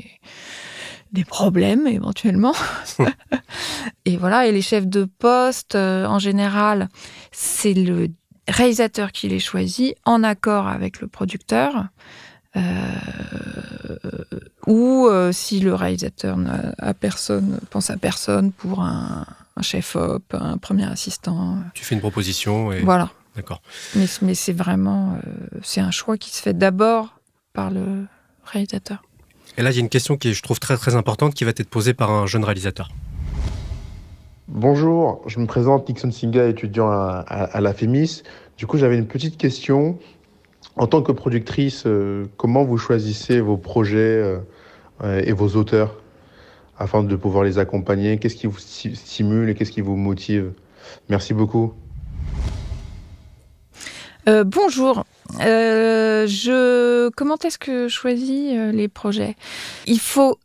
des 1.12 1.26
problèmes 1.26 1.88
éventuellement. 1.88 2.54
et 4.06 4.18
voilà, 4.18 4.48
et 4.48 4.52
les 4.52 4.62
chefs 4.62 4.88
de 4.88 5.06
poste, 5.06 5.76
euh, 5.76 6.06
en 6.06 6.20
général, 6.20 6.90
c'est 7.32 7.74
le 7.74 8.10
réalisateur 8.48 9.12
qui 9.12 9.28
les 9.28 9.40
choisit 9.40 9.96
en 10.06 10.24
accord 10.24 10.68
avec 10.68 11.02
le 11.02 11.08
producteur. 11.08 11.88
Euh, 12.56 12.62
ou 14.68 15.08
euh, 15.08 15.32
si 15.32 15.60
le 15.60 15.74
réalisateur 15.76 16.38
n'a 16.38 16.74
à 16.80 16.94
personne, 16.94 17.60
pense 17.70 17.90
à 17.90 17.98
personne 17.98 18.52
pour 18.52 18.82
un, 18.82 19.26
un 19.58 19.62
chef-op, 19.62 20.24
un 20.34 20.58
premier 20.58 20.86
assistant. 20.86 21.58
Tu 21.74 21.84
fais 21.86 21.96
une 21.96 22.02
proposition 22.02 22.72
et... 22.72 22.82
Voilà. 22.82 23.10
D'accord. 23.36 23.62
Mais, 23.96 24.06
mais 24.22 24.34
c'est 24.34 24.54
vraiment 24.54 25.18
euh, 25.26 25.32
c'est 25.62 25.82
un 25.82 25.92
choix 25.92 26.18
qui 26.18 26.30
se 26.30 26.42
fait 26.42 26.54
d'abord 26.58 27.20
par 27.54 27.70
le 27.70 28.06
réalisateur. 28.46 29.04
Et 29.58 29.62
là, 29.62 29.72
il 29.72 29.76
y 29.76 29.78
a 29.78 29.82
une 29.82 29.90
question 29.90 30.16
qui 30.18 30.30
est, 30.30 30.34
je 30.34 30.42
trouve, 30.42 30.60
très 30.60 30.78
très 30.78 30.96
importante 30.96 31.34
qui 31.34 31.44
va 31.44 31.50
être 31.52 31.70
posée 31.70 31.94
par 31.94 32.12
un 32.12 32.26
jeune 32.28 32.44
réalisateur. 32.44 32.90
Bonjour, 34.48 35.22
je 35.28 35.40
me 35.40 35.48
présente 35.48 35.90
Nixon 35.90 36.12
Singa, 36.12 36.48
étudiant 36.48 36.90
à, 36.92 37.24
à- 37.28 37.44
à 37.46 37.62
la 37.62 37.74
FEMIS. 37.74 38.22
Du 38.58 38.68
coup, 38.68 38.78
j'avais 38.78 38.98
une 38.98 39.08
petite 39.08 39.38
question. 39.38 39.98
En 40.78 40.88
tant 40.88 41.02
que 41.02 41.14
productrice, 41.14 41.84
euh, 41.86 42.26
comment 42.36 42.66
vous 42.66 42.78
choisissez 42.78 43.40
vos 43.40 43.56
projets 43.56 44.42
euh, 45.04 45.22
et 45.24 45.32
vos 45.32 45.56
auteurs 45.56 46.02
afin 46.78 47.04
de 47.04 47.16
pouvoir 47.16 47.46
les 47.46 47.60
accompagner? 47.60 48.18
Qu'est-ce 48.18 48.36
qui 48.36 48.48
vous 48.48 48.60
stimule 48.60 49.50
et 49.50 49.56
qu'est-ce 49.56 49.72
qui 49.72 49.80
vous 49.80 49.96
motive? 49.96 50.52
Merci 51.08 51.34
beaucoup. 51.34 51.74
Euh, 54.28 54.44
bonjour. 54.44 55.06
je... 55.40 57.10
Comment 57.12 57.38
est-ce 57.38 57.58
que 57.58 57.88
je 57.88 57.94
choisis 57.94 58.54
les 58.74 58.90
projets? 58.90 59.36
Il 59.88 60.00
faut 60.00 60.38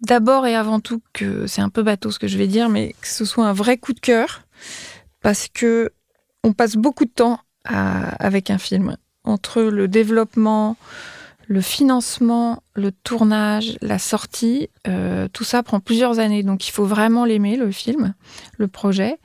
d'abord 0.00 0.46
et 0.46 0.54
avant 0.54 0.80
tout 0.80 1.02
que 1.12 1.46
c'est 1.46 1.60
un 1.60 1.68
peu 1.68 1.82
bateau 1.82 2.10
ce 2.10 2.18
que 2.18 2.28
je 2.28 2.38
vais 2.38 2.46
dire, 2.46 2.70
mais 2.70 2.94
que 2.98 3.08
ce 3.08 3.26
soit 3.26 3.46
un 3.46 3.52
vrai 3.52 3.76
coup 3.76 3.92
de 3.92 4.00
cœur, 4.00 4.42
parce 5.20 5.48
que 5.52 5.90
on 6.44 6.54
passe 6.54 6.76
beaucoup 6.76 7.04
de 7.04 7.10
temps 7.10 7.40
avec 7.64 8.48
un 8.48 8.56
film 8.56 8.96
entre 9.24 9.62
le 9.62 9.88
développement, 9.88 10.76
le 11.50 11.60
financement, 11.60 12.62
le 12.74 12.92
tournage, 12.92 13.76
la 13.82 13.98
sortie, 13.98 14.68
euh, 14.86 15.26
tout 15.32 15.42
ça 15.42 15.64
prend 15.64 15.80
plusieurs 15.80 16.20
années. 16.20 16.44
Donc 16.44 16.68
il 16.68 16.70
faut 16.70 16.84
vraiment 16.84 17.24
l'aimer, 17.24 17.56
le 17.56 17.72
film, 17.72 18.14
le 18.56 18.68
projet. 18.68 19.18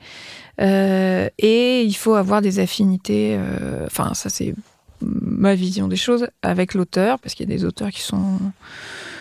Euh, 0.60 1.28
et 1.38 1.82
il 1.82 1.94
faut 1.94 2.14
avoir 2.14 2.42
des 2.42 2.58
affinités, 2.58 3.36
euh, 3.38 3.86
enfin 3.86 4.12
ça 4.14 4.28
c'est 4.28 4.54
ma 5.00 5.54
vision 5.54 5.86
des 5.86 5.96
choses, 5.96 6.26
avec 6.42 6.74
l'auteur, 6.74 7.20
parce 7.20 7.34
qu'il 7.34 7.48
y 7.48 7.52
a 7.52 7.56
des 7.56 7.64
auteurs 7.64 7.90
qui 7.90 8.02
sont 8.02 8.40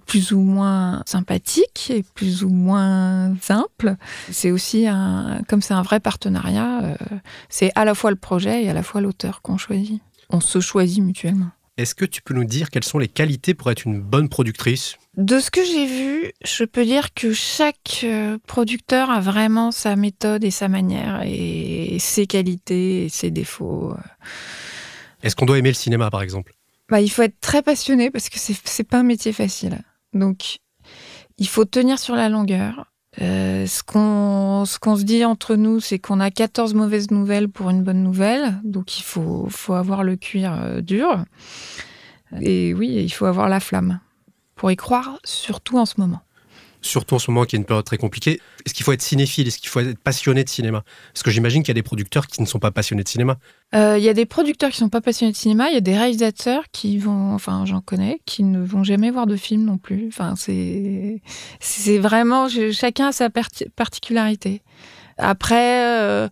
plus 0.08 0.32
ou 0.32 0.39
moins 0.39 1.03
sympathiques 1.05 1.91
et 1.94 2.03
plus 2.15 2.44
ou 2.44 2.50
moins 2.50 3.36
simples. 3.39 3.98
C'est 4.32 4.50
aussi 4.50 4.88
un, 4.88 5.41
comme 5.48 5.62
c'est 5.62 5.75
un 5.75 5.84
vrai 5.84 6.00
partenariat, 6.00 6.98
c'est 7.50 7.72
à 7.75 7.86
la 7.86 7.94
fois 7.94 8.10
le 8.10 8.15
projet 8.15 8.63
et 8.63 8.70
à 8.70 8.74
la 8.74 8.82
fois 8.82 9.00
l'auteur 9.00 9.44
qu'on 9.44 9.58
choisit 9.58 10.01
on 10.29 10.39
se 10.39 10.60
choisit 10.60 11.03
mutuellement. 11.03 11.50
Est-ce 11.77 11.94
que 11.94 12.05
tu 12.05 12.22
peux 12.22 12.34
nous 12.34 12.46
dire 12.46 12.70
quelles 12.70 12.86
sont 12.86 13.00
les 13.00 13.10
qualités 13.10 13.53
pour 13.53 13.70
être 13.70 13.86
une 13.86 14.00
bonne 14.00 14.29
productrice? 14.29 14.96
De 15.17 15.39
ce 15.39 15.51
que 15.51 15.63
j'ai 15.63 15.86
vu, 15.86 16.32
je 16.46 16.63
peux 16.63 16.86
dire 16.86 17.13
que 17.13 17.34
chaque 17.34 18.01
euh, 18.03 18.38
producteur 18.48 19.10
a 19.10 19.20
vraiment 19.20 19.72
sa 19.72 19.98
méthode 19.98 20.46
et 20.46 20.51
sa 20.51 20.70
manière, 20.70 21.22
et 21.25 21.98
ses 22.00 22.27
qualités 22.27 23.05
et 23.05 23.10
ses 23.10 23.29
défauts. 23.29 23.94
Est-ce 25.22 25.36
qu'on 25.36 25.46
doit 25.46 25.58
aimer 25.58 25.70
le 25.70 25.75
cinéma, 25.75 26.10
par 26.10 26.22
exemple? 26.22 26.53
Bah, 26.89 27.01
Il 27.01 27.10
faut 27.10 27.24
être 27.24 27.39
très 27.41 27.62
passionné 27.62 28.10
parce 28.10 28.29
que 28.29 28.39
c'est 28.39 28.84
pas 28.88 29.00
un 29.00 29.03
métier 29.03 29.34
facile. 29.34 29.82
Donc, 30.13 30.60
il 31.38 31.48
faut 31.48 31.65
tenir 31.65 32.00
sur 32.00 32.15
la 32.15 32.29
longueur. 32.29 32.86
Euh, 33.22 33.65
ce 33.65 33.84
qu'on 33.84 34.65
se 34.65 35.03
dit 35.03 35.24
entre 35.24 35.55
nous, 35.55 35.79
c'est 35.79 36.00
qu'on 36.00 36.19
a 36.19 36.31
14 36.31 36.74
mauvaises 36.74 37.12
nouvelles 37.12 37.50
pour 37.50 37.69
une 37.69 37.84
bonne 37.84 38.03
nouvelle. 38.03 38.60
Donc 38.63 39.00
il 39.00 39.03
faut, 39.03 39.48
faut 39.50 39.74
avoir 39.74 40.03
le 40.03 40.15
cuir 40.15 40.53
euh, 40.53 40.81
dur. 40.81 41.24
Et 42.41 42.74
oui, 42.74 42.89
il 42.89 43.10
faut 43.10 43.25
avoir 43.25 43.48
la 43.48 43.60
flamme 43.60 44.00
pour 44.55 44.72
y 44.72 44.75
croire, 44.75 45.19
surtout 45.24 45.77
en 45.77 45.86
ce 45.86 45.95
moment 45.98 46.25
surtout 46.86 47.15
en 47.15 47.20
ce 47.20 47.32
moment 47.32 47.46
qui 47.46 47.56
est 47.56 47.60
une 47.60 47.65
période 47.65 47.86
très 47.86 47.98
compliquée. 47.98 48.39
Est-ce 48.65 48.74
qu'il 48.74 48.84
faut 48.84 48.92
être 48.92 49.01
cinéphile 49.01 49.48
Est-ce 49.48 49.58
qu'il 49.58 49.70
faut 49.70 49.80
être 49.80 50.00
passionné 50.00 50.44
de 50.44 50.50
cinéma? 50.50 50.84
Parce 51.13 51.24
que 51.24 51.32
j'imagine 51.32 51.63
qu'il 51.63 51.70
y 51.70 51.72
a 51.72 51.82
des 51.82 51.84
producteurs 51.84 52.27
qui 52.27 52.42
ne 52.42 52.48
sont 52.48 52.60
pas 52.60 52.72
passionnés 52.72 53.04
de 53.04 53.10
cinéma. 53.10 53.38
Euh, 53.74 53.98
il 53.98 54.04
y 54.04 54.10
a 54.10 54.13
des 54.13 54.25
producteurs 54.25 54.70
qui 54.70 54.82
ne 54.82 54.86
sont 54.86 54.89
pas 54.89 55.01
passionnés 55.01 55.32
de 55.32 55.38
cinéma, 55.38 55.70
il 55.70 55.74
y 55.74 55.77
a 55.77 55.82
des 55.82 55.98
réalisateurs 55.98 56.63
qui 56.72 56.98
vont, 56.98 57.34
enfin 57.34 57.65
j'en 57.65 57.82
connais, 57.82 58.22
qui 58.25 58.44
ne 58.44 58.63
vont 58.63 58.84
jamais 58.84 59.12
voir 59.12 59.27
de 59.27 59.36
film 59.36 59.63
non 59.65 59.77
plus. 59.77 60.06
Enfin 60.08 60.36
c'est, 60.38 61.22
c'est 61.60 61.98
vraiment, 61.98 62.48
chacun 62.72 63.08
a 63.08 63.12
sa 63.12 63.30
particularité. 63.75 64.62
Après... 65.18 65.84
Euh, 66.00 66.27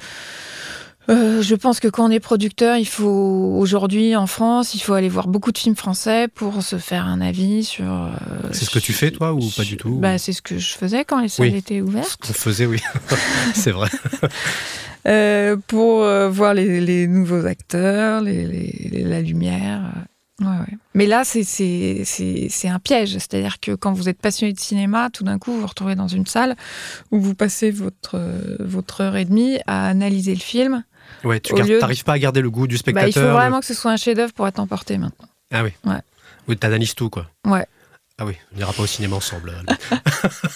euh, 1.10 1.42
je 1.42 1.56
pense 1.56 1.80
que 1.80 1.88
quand 1.88 2.08
on 2.08 2.12
est 2.12 2.20
producteur, 2.20 2.78
il 2.78 2.88
faut 2.88 3.56
aujourd'hui 3.58 4.16
en 4.16 4.28
France, 4.28 4.74
il 4.74 4.80
faut 4.80 4.94
aller 4.94 5.10
voir 5.10 5.28
beaucoup 5.28 5.52
de 5.52 5.58
films 5.58 5.76
français 5.76 6.28
pour 6.34 6.64
se 6.64 6.78
faire 6.78 7.06
un 7.06 7.20
avis 7.20 7.66
sur. 7.66 7.92
Euh, 7.92 8.10
c'est 8.52 8.66
ce 8.66 8.70
que 8.70 8.80
tu 8.80 8.94
fais 8.94 9.12
toi 9.12 9.34
ou 9.34 9.42
pas 9.56 9.64
du 9.64 9.76
tout 9.76 9.98
bah, 9.98 10.18
c'est 10.18 10.34
ce 10.34 10.42
que 10.42 10.58
je 10.58 10.74
faisais 10.74 11.04
quand 11.04 11.20
les 11.20 11.28
salles 11.28 11.56
étaient 11.56 11.82
ouvertes. 11.82 12.18
Ce 12.22 12.28
qu'on 12.28 12.34
faisait, 12.34 12.66
oui, 12.66 12.80
c'est 13.54 13.72
vrai. 13.72 13.90
Euh, 15.06 15.58
pour 15.68 16.06
voir 16.30 16.54
les, 16.54 17.08
nouveaux 17.08 17.46
acteurs, 17.46 18.22
les, 18.22 19.04
la 19.04 19.22
lumière. 19.22 19.82
Ouais, 20.40 20.48
ouais. 20.48 20.78
Mais 20.94 21.08
là, 21.08 21.24
c'est 21.26 22.06
un 22.64 22.80
piège. 22.80 23.12
C'est-à-dire 23.12 23.60
que 23.60 23.76
quand 23.76 23.92
vous 23.92 24.08
êtes 24.08 24.22
passionné 24.22 24.54
de 24.54 24.60
cinéma, 24.62 25.10
tout 25.12 25.26
d'un 25.26 25.40
coup, 25.40 25.52
vous 25.52 25.60
vous 25.60 25.68
retrouvez 25.68 25.96
dans 25.96 26.08
une 26.08 26.26
salle 26.26 26.56
où 27.12 27.20
vous 27.20 27.36
passez 27.36 27.70
votre, 27.70 28.18
votre 28.62 29.02
heure 29.02 29.18
et 29.18 29.26
demie 29.26 29.58
à 29.68 29.90
analyser 29.90 30.36
le 30.36 30.40
film 30.40 30.86
Ouais, 31.24 31.40
tu 31.40 31.54
n'arrives 31.54 32.04
pas 32.04 32.14
à 32.14 32.20
garder 32.20 32.42
le 32.42 32.50
goût 32.50 32.68
du 32.68 32.78
spectateur. 32.78 33.12
Bah, 33.14 33.20
il 33.20 33.24
faut 33.24 33.34
vraiment 33.34 33.60
que 33.60 33.66
ce 33.66 33.74
soit 33.74 33.92
un 33.92 33.98
chef-d'œuvre 33.98 34.34
pour 34.34 34.48
être 34.48 34.60
emporté 34.60 34.98
maintenant. 34.98 35.28
Ah 35.54 35.64
oui. 35.64 35.72
Ouais. 35.86 36.02
Oui, 36.48 36.58
analyses 36.62 36.96
tout, 36.96 37.10
quoi. 37.10 37.28
Ouais. 37.46 37.66
Ah 38.20 38.26
oui, 38.26 38.36
on 38.54 38.58
n'ira 38.58 38.72
pas 38.72 38.84
au 38.84 38.88
cinéma 38.88 39.16
ensemble. 39.16 39.54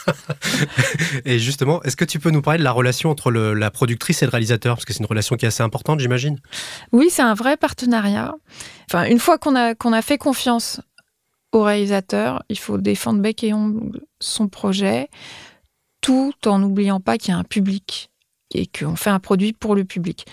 et 1.25 1.39
justement, 1.39 1.81
est-ce 1.83 1.95
que 1.95 2.05
tu 2.05 2.19
peux 2.19 2.29
nous 2.29 2.43
parler 2.43 2.59
de 2.59 2.63
la 2.63 2.71
relation 2.71 3.09
entre 3.09 3.31
la 3.31 3.71
productrice 3.71 4.21
et 4.21 4.25
le 4.25 4.29
réalisateur? 4.29 4.75
Parce 4.75 4.85
que 4.85 4.93
c'est 4.93 4.99
une 4.99 5.07
relation 5.07 5.35
qui 5.37 5.45
est 5.45 5.47
assez 5.47 5.63
importante, 5.63 5.99
j'imagine. 5.99 6.39
Oui, 6.91 7.07
c'est 7.09 7.23
un 7.23 7.33
vrai 7.33 7.57
partenariat. 7.57 8.35
Enfin, 8.89 9.05
une 9.05 9.17
fois 9.17 9.39
qu'on 9.39 9.55
a, 9.55 9.73
qu'on 9.73 9.91
a 9.91 10.03
fait 10.03 10.19
confiance 10.19 10.81
au 11.51 11.63
réalisateur, 11.63 12.43
il 12.49 12.59
faut 12.59 12.77
défendre 12.77 13.21
bec 13.21 13.43
et 13.43 13.53
ongle 13.53 14.01
son 14.19 14.47
projet, 14.47 15.09
tout 16.01 16.33
en 16.45 16.59
n'oubliant 16.59 16.99
pas 16.99 17.17
qu'il 17.17 17.33
y 17.33 17.35
a 17.35 17.39
un 17.39 17.43
public 17.43 18.11
et 18.53 18.67
qu'on 18.67 18.95
fait 18.95 19.09
un 19.09 19.19
produit 19.19 19.53
pour 19.53 19.75
le 19.75 19.85
public. 19.85 20.25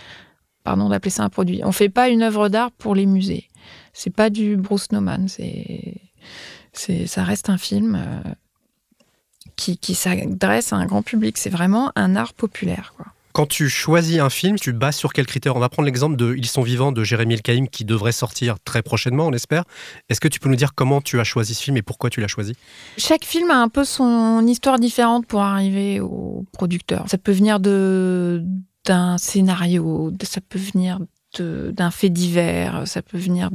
Pardon 0.63 0.89
d'appeler 0.89 1.11
ça 1.11 1.25
un 1.25 1.29
produit. 1.29 1.61
On 1.65 1.73
fait 1.73 1.89
pas 1.89 2.09
une 2.09 2.23
œuvre 2.23 2.49
d'art 2.49 2.71
pour 2.73 2.95
les 2.95 3.07
musées. 3.07 3.49
C'est 3.93 4.15
pas 4.15 4.31
du 4.31 4.57
Bruce 4.57 4.93
Nauman. 4.93 5.27
Ça 6.73 7.25
reste 7.25 7.51
un 7.51 7.59
film 7.59 7.97
euh, 7.97 8.31
qui, 9.57 9.79
qui 9.79 9.95
s'adresse 9.95 10.73
à 10.73 10.77
un 10.77 10.87
grand 10.87 11.03
public. 11.03 11.37
C'est 11.39 11.51
vraiment 11.51 11.93
un 11.97 12.17
art 12.17 12.33
populaire. 12.33 12.95
Quoi. 12.97 13.07
Quand 13.35 13.47
tu 13.47 13.69
choisis 13.69 14.21
un 14.21 14.31
film, 14.31 14.61
tu 14.61 14.73
bases 14.73 14.95
sur 14.95 15.13
quels 15.13 15.27
critères? 15.27 15.57
On 15.57 15.59
va 15.59 15.69
prendre 15.69 15.87
l'exemple 15.87 16.15
de 16.15 16.37
Ils 16.37 16.47
sont 16.47 16.63
vivants 16.63 16.93
de 16.93 17.03
Jérémy 17.03 17.35
Elkaïm 17.35 17.69
qui 17.69 17.85
devrait 17.85 18.13
sortir 18.13 18.61
très 18.65 18.81
prochainement, 18.81 19.27
on 19.27 19.33
espère. 19.33 19.65
Est-ce 20.09 20.21
que 20.21 20.29
tu 20.29 20.39
peux 20.39 20.49
nous 20.49 20.55
dire 20.55 20.73
comment 20.77 21.01
tu 21.01 21.19
as 21.19 21.25
choisi 21.25 21.55
ce 21.55 21.65
film 21.65 21.77
et 21.77 21.83
pourquoi 21.83 22.11
tu 22.11 22.21
l'as 22.21 22.29
choisi? 22.29 22.55
Chaque 22.97 23.25
film 23.25 23.51
a 23.51 23.57
un 23.57 23.69
peu 23.69 23.83
son 23.83 24.47
histoire 24.47 24.79
différente 24.79 25.27
pour 25.27 25.43
arriver 25.43 25.99
au 25.99 26.45
producteur. 26.53 27.07
Ça 27.09 27.19
peut 27.19 27.33
venir 27.33 27.59
d'un 27.59 29.19
scénario, 29.19 30.13
ça 30.23 30.41
peut 30.41 30.61
venir 30.61 31.01
d'un 31.37 31.91
fait 31.91 32.11
divers, 32.11 32.87
ça 32.87 33.03
peut 33.03 33.19
venir 33.19 33.51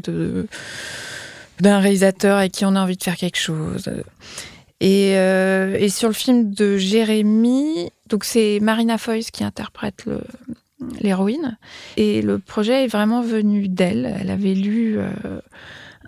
d'un 1.62 1.80
réalisateur 1.80 2.40
avec 2.40 2.52
qui 2.52 2.66
on 2.66 2.76
a 2.76 2.82
envie 2.82 2.98
de 2.98 3.04
faire 3.04 3.16
quelque 3.16 3.40
chose. 3.40 3.90
Euh, 4.82 5.76
et, 5.78 5.90
sur 5.90 6.08
le 6.08 6.14
film 6.14 6.54
de 6.54 6.78
Jérémy, 6.78 7.92
donc 8.08 8.24
c'est 8.24 8.60
Marina 8.62 8.98
Foïs 8.98 9.32
qui 9.32 9.44
interprète 9.44 10.06
l'héroïne. 11.00 11.58
Et 11.98 12.22
le 12.22 12.40
projet 12.40 12.86
est 12.86 12.88
vraiment 12.88 13.22
venu 13.22 13.68
d'elle. 13.68 14.18
Elle 14.20 14.30
avait 14.30 14.54
lu 14.54 14.98
euh, 14.98 15.42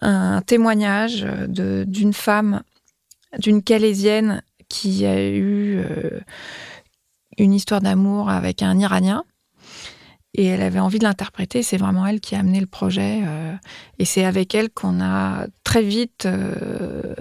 un 0.01 0.41
témoignage 0.41 1.25
d'une 1.47 2.13
femme, 2.13 2.63
d'une 3.39 3.61
Calaisienne 3.61 4.41
qui 4.69 5.05
a 5.05 5.21
eu 5.21 5.77
euh, 5.77 6.21
une 7.37 7.53
histoire 7.53 7.81
d'amour 7.81 8.29
avec 8.29 8.61
un 8.61 8.79
Iranien 8.79 9.25
et 10.33 10.45
elle 10.45 10.61
avait 10.61 10.79
envie 10.79 10.99
de 10.99 11.03
l'interpréter. 11.03 11.63
C'est 11.63 11.77
vraiment 11.77 12.05
elle 12.05 12.21
qui 12.21 12.35
a 12.35 12.39
amené 12.39 12.59
le 12.59 12.65
projet. 12.65 13.21
Euh, 13.25 13.53
et 13.99 14.05
c'est 14.05 14.23
avec 14.23 14.55
elle 14.55 14.69
qu'on 14.69 15.01
a 15.01 15.47
très 15.63 15.83
vite 15.83 16.25
euh, 16.25 17.15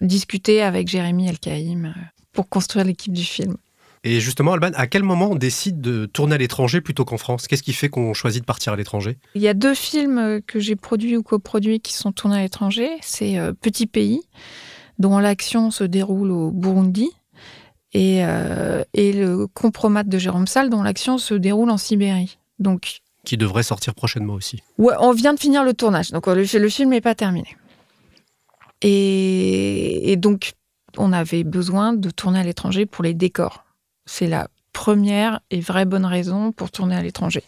discuté 0.00 0.62
avec 0.62 0.88
Jérémy 0.88 1.28
Elkaïm 1.28 1.86
euh, 1.86 2.00
pour 2.32 2.48
construire 2.48 2.84
l'équipe 2.84 3.12
du 3.12 3.24
film. 3.24 3.56
Et 4.06 4.20
justement, 4.20 4.52
Alban, 4.52 4.70
à 4.74 4.86
quel 4.86 5.02
moment 5.02 5.30
on 5.30 5.34
décide 5.34 5.80
de 5.80 6.04
tourner 6.04 6.34
à 6.34 6.38
l'étranger 6.38 6.82
plutôt 6.82 7.06
qu'en 7.06 7.16
France? 7.16 7.48
Qu'est-ce 7.48 7.62
qui 7.62 7.72
fait 7.72 7.88
qu'on 7.88 8.12
choisit 8.12 8.42
de 8.42 8.46
partir 8.46 8.74
à 8.74 8.76
l'étranger? 8.76 9.16
Il 9.34 9.40
y 9.40 9.48
a 9.48 9.54
deux 9.54 9.74
films 9.74 10.42
que 10.46 10.60
j'ai 10.60 10.76
produits 10.76 11.16
ou 11.16 11.22
coproduits 11.22 11.80
qui 11.80 11.94
sont 11.94 12.12
tournés 12.12 12.36
à 12.36 12.42
l'étranger. 12.42 12.90
C'est 13.00 13.38
Petit 13.62 13.86
Pays, 13.86 14.20
dont 14.98 15.18
l'action 15.18 15.70
se 15.70 15.84
déroule 15.84 16.32
au 16.32 16.50
Burundi, 16.50 17.12
et, 17.94 18.18
et 18.92 19.12
le 19.14 19.46
Compromat 19.46 20.02
de 20.02 20.18
Jérôme 20.18 20.48
Salle, 20.48 20.68
dont 20.68 20.82
l'action 20.82 21.16
se 21.16 21.32
déroule 21.32 21.70
en 21.70 21.78
Sibérie. 21.78 22.36
Donc, 22.64 23.02
qui 23.24 23.36
devrait 23.36 23.62
sortir 23.62 23.94
prochainement 23.94 24.34
aussi. 24.34 24.62
Ouais, 24.78 24.94
on 24.98 25.12
vient 25.12 25.34
de 25.34 25.40
finir 25.40 25.64
le 25.64 25.74
tournage, 25.74 26.10
donc 26.10 26.26
le, 26.26 26.68
film 26.68 26.90
n'est 26.90 27.00
pas 27.00 27.14
terminé. 27.14 27.56
Et, 28.82 30.16
donc, 30.18 30.52
on 30.98 31.12
avait 31.12 31.44
besoin 31.44 31.92
de 31.94 32.10
tourner 32.10 32.40
à 32.40 32.42
l'étranger 32.42 32.86
pour 32.86 33.04
les 33.04 33.14
décors. 33.14 33.64
C'est 34.06 34.26
la 34.26 34.48
première 34.72 35.40
et 35.50 35.60
vraie 35.60 35.86
bonne 35.86 36.04
raison 36.04 36.52
pour 36.52 36.70
tourner 36.70 36.96
à 36.96 37.02
l'étranger. 37.02 37.42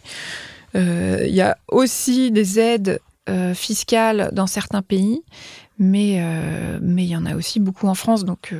Euh, 0.75 1.25
il 1.27 1.35
y 1.35 1.43
a 1.43 1.57
aussi 1.69 2.31
des 2.31 2.59
aides 2.59 3.01
euh, 3.29 3.55
fiscales 3.55 4.31
dans 4.33 4.47
certains 4.47 4.83
pays, 4.83 5.23
mais 5.79 6.19
euh, 6.21 6.79
mais 6.81 7.05
il 7.05 7.11
y 7.11 7.17
en 7.17 7.27
a 7.27 7.35
aussi 7.35 7.61
beaucoup 7.61 7.87
en 7.87 7.95
France, 7.95 8.25
donc 8.25 8.55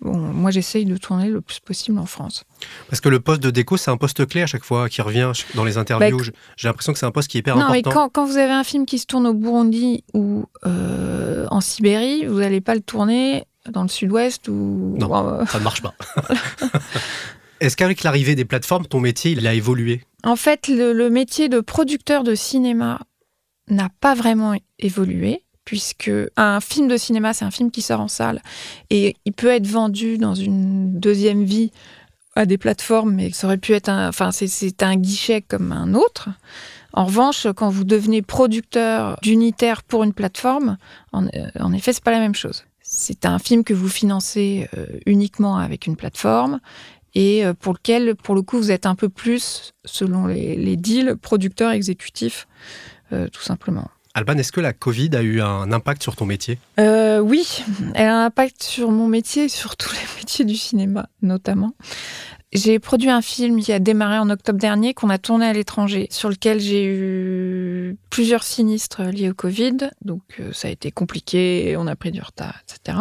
Bon, 0.00 0.16
moi, 0.18 0.50
j'essaye 0.50 0.84
de 0.84 0.96
tourner 0.96 1.28
le 1.28 1.40
plus 1.40 1.60
possible 1.60 1.98
en 1.98 2.06
France. 2.06 2.44
Parce 2.90 3.00
que 3.00 3.08
le 3.08 3.20
poste 3.20 3.42
de 3.42 3.50
déco, 3.50 3.76
c'est 3.76 3.90
un 3.90 3.96
poste 3.96 4.26
clé 4.26 4.42
à 4.42 4.46
chaque 4.46 4.64
fois 4.64 4.88
qui 4.88 5.00
revient 5.00 5.32
dans 5.54 5.64
les 5.64 5.78
interviews. 5.78 6.18
Bah, 6.18 6.24
J'ai 6.56 6.68
l'impression 6.68 6.92
que 6.92 6.98
c'est 6.98 7.06
un 7.06 7.10
poste 7.10 7.28
qui 7.30 7.38
est 7.38 7.40
hyper 7.40 7.56
non, 7.56 7.62
important. 7.62 7.90
mais 7.90 7.94
quand, 7.94 8.08
quand 8.10 8.26
vous 8.26 8.36
avez 8.36 8.52
un 8.52 8.64
film 8.64 8.84
qui 8.86 8.98
se 8.98 9.06
tourne 9.06 9.26
au 9.26 9.34
Burundi 9.34 10.04
ou 10.12 10.44
euh, 10.66 11.46
en 11.50 11.60
Sibérie, 11.60 12.26
vous 12.26 12.40
n'allez 12.40 12.60
pas 12.60 12.74
le 12.74 12.82
tourner 12.82 13.44
dans 13.70 13.82
le 13.82 13.88
sud-ouest 13.88 14.48
ou. 14.48 14.96
Non, 14.98 15.40
euh, 15.40 15.46
ça 15.46 15.58
ne 15.58 15.64
marche 15.64 15.80
pas. 15.80 15.94
Est-ce 17.60 17.76
qu'avec 17.76 18.02
l'arrivée 18.02 18.34
des 18.34 18.44
plateformes, 18.44 18.86
ton 18.86 19.00
métier, 19.00 19.30
il 19.32 19.46
a 19.46 19.54
évolué? 19.54 20.02
En 20.22 20.36
fait, 20.36 20.68
le, 20.68 20.92
le 20.92 21.08
métier 21.08 21.48
de 21.48 21.60
producteur 21.60 22.24
de 22.24 22.34
cinéma 22.34 23.00
n'a 23.68 23.88
pas 24.00 24.14
vraiment 24.14 24.54
évolué 24.78 25.43
puisque 25.64 26.10
un 26.36 26.60
film 26.60 26.88
de 26.88 26.96
cinéma, 26.96 27.32
c'est 27.32 27.44
un 27.44 27.50
film 27.50 27.70
qui 27.70 27.82
sort 27.82 28.00
en 28.00 28.08
salle 28.08 28.42
et 28.90 29.16
il 29.24 29.32
peut 29.32 29.48
être 29.48 29.66
vendu 29.66 30.18
dans 30.18 30.34
une 30.34 30.98
deuxième 30.98 31.44
vie 31.44 31.70
à 32.36 32.46
des 32.46 32.58
plateformes, 32.58 33.14
mais 33.14 33.30
ça 33.30 33.46
aurait 33.46 33.58
pu 33.58 33.72
être 33.72 33.88
un, 33.88 34.08
enfin, 34.08 34.30
c'est 34.32 34.82
un 34.82 34.96
guichet 34.96 35.40
comme 35.42 35.72
un 35.72 35.94
autre. 35.94 36.28
En 36.92 37.04
revanche, 37.06 37.46
quand 37.56 37.70
vous 37.70 37.84
devenez 37.84 38.22
producteur 38.22 39.18
d'unitaire 39.22 39.82
pour 39.82 40.04
une 40.04 40.12
plateforme, 40.12 40.76
en, 41.12 41.26
en 41.58 41.72
effet, 41.72 41.92
c'est 41.92 42.04
pas 42.04 42.10
la 42.10 42.20
même 42.20 42.34
chose. 42.34 42.64
C'est 42.86 43.24
un 43.24 43.38
film 43.38 43.64
que 43.64 43.72
vous 43.72 43.88
financez 43.88 44.68
euh, 44.76 44.86
uniquement 45.06 45.56
avec 45.56 45.86
une 45.86 45.96
plateforme 45.96 46.60
et 47.14 47.44
euh, 47.44 47.54
pour 47.54 47.72
lequel, 47.72 48.14
pour 48.14 48.34
le 48.34 48.42
coup, 48.42 48.58
vous 48.58 48.70
êtes 48.70 48.86
un 48.86 48.94
peu 48.94 49.08
plus, 49.08 49.72
selon 49.84 50.26
les, 50.26 50.76
deals, 50.76 51.16
producteur 51.16 51.70
exécutif, 51.70 52.46
euh, 53.12 53.28
tout 53.28 53.42
simplement. 53.42 53.88
Alban, 54.16 54.38
est-ce 54.38 54.52
que 54.52 54.60
la 54.60 54.72
Covid 54.72 55.10
a 55.14 55.22
eu 55.22 55.40
un 55.40 55.72
impact 55.72 56.02
sur 56.02 56.14
ton 56.14 56.24
métier? 56.24 56.58
Euh, 56.78 57.18
Oui, 57.18 57.64
elle 57.94 58.06
a 58.06 58.22
un 58.22 58.26
impact 58.26 58.62
sur 58.62 58.92
mon 58.92 59.08
métier, 59.08 59.48
sur 59.48 59.76
tous 59.76 59.92
les 59.92 59.98
métiers 60.18 60.44
du 60.44 60.56
cinéma 60.56 61.08
notamment. 61.20 61.74
J'ai 62.52 62.78
produit 62.78 63.10
un 63.10 63.22
film 63.22 63.60
qui 63.60 63.72
a 63.72 63.80
démarré 63.80 64.16
en 64.20 64.30
octobre 64.30 64.60
dernier, 64.60 64.94
qu'on 64.94 65.10
a 65.10 65.18
tourné 65.18 65.46
à 65.46 65.52
l'étranger, 65.52 66.06
sur 66.10 66.28
lequel 66.28 66.60
j'ai 66.60 66.84
eu 66.84 67.96
plusieurs 68.10 68.44
sinistres 68.44 69.02
liés 69.02 69.30
au 69.30 69.34
Covid. 69.34 69.90
Donc 70.04 70.22
euh, 70.38 70.52
ça 70.52 70.68
a 70.68 70.70
été 70.70 70.92
compliqué, 70.92 71.74
on 71.76 71.88
a 71.88 71.96
pris 71.96 72.12
du 72.12 72.20
retard, 72.20 72.60
etc. 72.62 72.98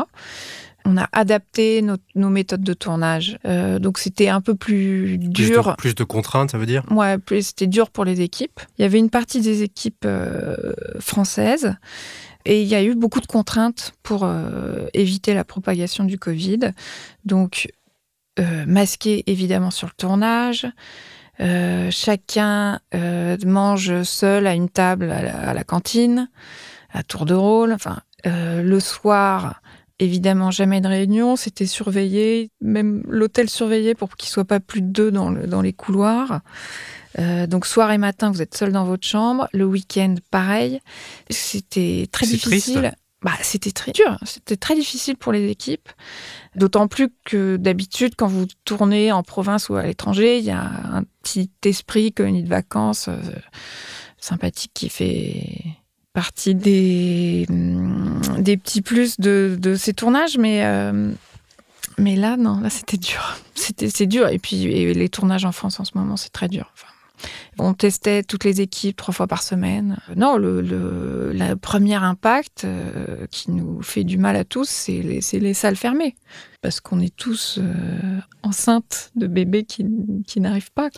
On 0.85 0.97
a 0.97 1.07
adapté 1.13 1.81
nos, 1.81 1.95
nos 2.15 2.29
méthodes 2.29 2.63
de 2.63 2.73
tournage. 2.73 3.37
Euh, 3.45 3.79
donc 3.79 3.99
c'était 3.99 4.27
un 4.27 4.41
peu 4.41 4.55
plus 4.55 5.17
dur. 5.17 5.75
Plus 5.77 5.89
de, 5.89 5.93
plus 5.93 5.95
de 5.95 6.03
contraintes, 6.03 6.51
ça 6.51 6.57
veut 6.57 6.65
dire? 6.65 6.83
Ouais, 6.91 7.17
c'était 7.41 7.67
dur 7.67 7.89
pour 7.89 8.05
les 8.05 8.21
équipes. 8.21 8.59
Il 8.77 8.81
y 8.81 8.85
avait 8.85 8.99
une 8.99 9.09
partie 9.09 9.39
des 9.39 9.63
équipes 9.63 10.05
euh, 10.05 10.73
françaises 10.99 11.75
et 12.45 12.61
il 12.61 12.67
y 12.67 12.75
a 12.75 12.83
eu 12.83 12.95
beaucoup 12.95 13.21
de 13.21 13.27
contraintes 13.27 13.93
pour 14.03 14.23
euh, 14.23 14.87
éviter 14.93 15.33
la 15.33 15.45
propagation 15.45 16.03
du 16.03 16.19
Covid. 16.19 16.71
Donc, 17.25 17.69
masqué 18.65 19.23
évidemment 19.27 19.71
sur 19.71 19.87
le 19.87 19.93
tournage. 19.95 20.67
Euh, 21.39 21.89
chacun 21.91 22.79
mange 23.45 24.03
seul 24.03 24.47
à 24.47 24.53
une 24.53 24.69
table 24.69 25.11
à 25.11 25.21
la, 25.21 25.49
à 25.49 25.53
la, 25.53 25.63
cantine, 25.63 26.29
à 26.91 27.03
tour 27.03 27.25
de 27.25 27.35
rôle. 27.35 27.71
Enfin, 27.71 27.99
le 28.25 28.79
soir, 28.79 29.61
évidemment, 30.03 30.51
jamais 30.51 30.81
de 30.81 30.88
réunion. 30.88 31.36
C'était 31.36 31.65
surveillé, 31.65 32.50
même 32.62 33.03
l'hôtel 33.07 33.50
surveillé 33.50 33.95
pour 33.95 34.15
qu'il 34.15 34.27
ne 34.27 34.31
soit 34.31 34.45
pas 34.45 34.60
plus 34.60 34.81
de 34.81 34.88
deux 34.88 35.12
dans, 35.12 35.29
le, 35.29 35.48
dans 35.48 35.62
les 35.62 35.74
couloirs. 35.74 36.41
Euh, 37.19 37.48
donc 37.48 37.65
soir 37.65 37.91
et 37.91 37.98
matin, 37.98 38.31
vous 38.31 38.41
êtes 38.41 38.55
seul 38.55 38.72
dans 38.72 38.86
votre 38.86 39.05
chambre. 39.05 39.48
Le 39.53 39.65
week-end, 39.65 40.15
pareil. 40.31 40.79
C'était 41.29 42.07
très 42.12 42.25
difficile. 42.25 42.93
Bah, 43.22 43.31
c'était 43.41 43.72
très 43.72 43.93
dur. 43.93 44.17
C'était 44.25 44.57
très 44.57 44.75
difficile 44.75 45.15
pour 45.15 45.31
les 45.31 45.50
équipes. 45.50 45.89
D'autant 46.55 46.88
plus 46.88 47.10
que 47.24 47.55
d'habitude, 47.55 48.15
quand 48.17 48.27
vous 48.27 48.48
tournez 48.65 49.12
en 49.12 49.24
province 49.24 49.69
ou 49.69 49.75
à 49.75 49.83
l'étranger, 49.83 50.39
il 50.39 50.43
y 50.43 50.51
a 50.51 50.62
un 50.62 51.03
petit 51.24 51.50
esprit 51.63 52.12
colonie 52.12 52.43
de 52.43 52.50
vacances 52.50 53.07
euh, 53.07 53.17
sympathique 54.17 54.72
qui 54.74 54.89
fait 54.89 55.63
partie 56.13 56.55
des, 56.55 57.46
des 58.39 58.58
petits 58.58 58.82
plus 58.82 59.20
de, 59.20 59.58
de 59.60 59.75
ces 59.75 59.93
tournages. 59.93 60.38
Mais. 60.38 60.63
Euh, 60.63 61.12
mais 62.00 62.15
là, 62.15 62.38
non, 62.38 62.60
là, 62.60 62.72
c'était 62.72 62.98
dur. 62.98 63.38
C'était, 63.55 63.89
c'est 63.89 64.07
dur. 64.07 64.27
Et 64.27 64.40
puis, 64.40 64.94
les 64.94 65.09
tournages 65.09 65.46
en 65.46 65.51
France 65.51 65.79
en 65.79 65.85
ce 65.85 65.92
moment, 65.96 66.18
c'est 66.18 66.31
très 66.31 66.48
dur. 66.48 66.74
On 67.59 67.74
testait 67.74 68.24
toutes 68.24 68.44
les 68.44 68.61
équipes 68.61 68.98
trois 68.98 69.14
fois 69.14 69.27
par 69.27 69.44
semaine. 69.44 69.98
Non, 70.16 70.37
le, 70.37 70.61
le 70.61 71.31
la 71.31 71.55
premier 71.55 71.96
impact 71.96 72.64
euh, 72.66 73.27
qui 73.29 73.51
nous 73.51 73.81
fait 73.81 74.03
du 74.03 74.18
mal 74.18 74.35
à 74.35 74.44
tous, 74.44 74.68
c'est 74.68 75.01
les, 75.01 75.22
les 75.40 75.53
salles 75.53 75.75
fermées. 75.75 76.16
Parce 76.61 76.81
qu'on 76.81 77.00
est 77.00 77.16
tous 77.16 77.59
euh, 77.61 78.20
enceintes 78.42 79.11
de 79.16 79.27
bébés 79.27 79.64
qui, 79.64 79.85
qui 80.27 80.42
n'arrivent 80.42 80.72
pas, 80.72 80.90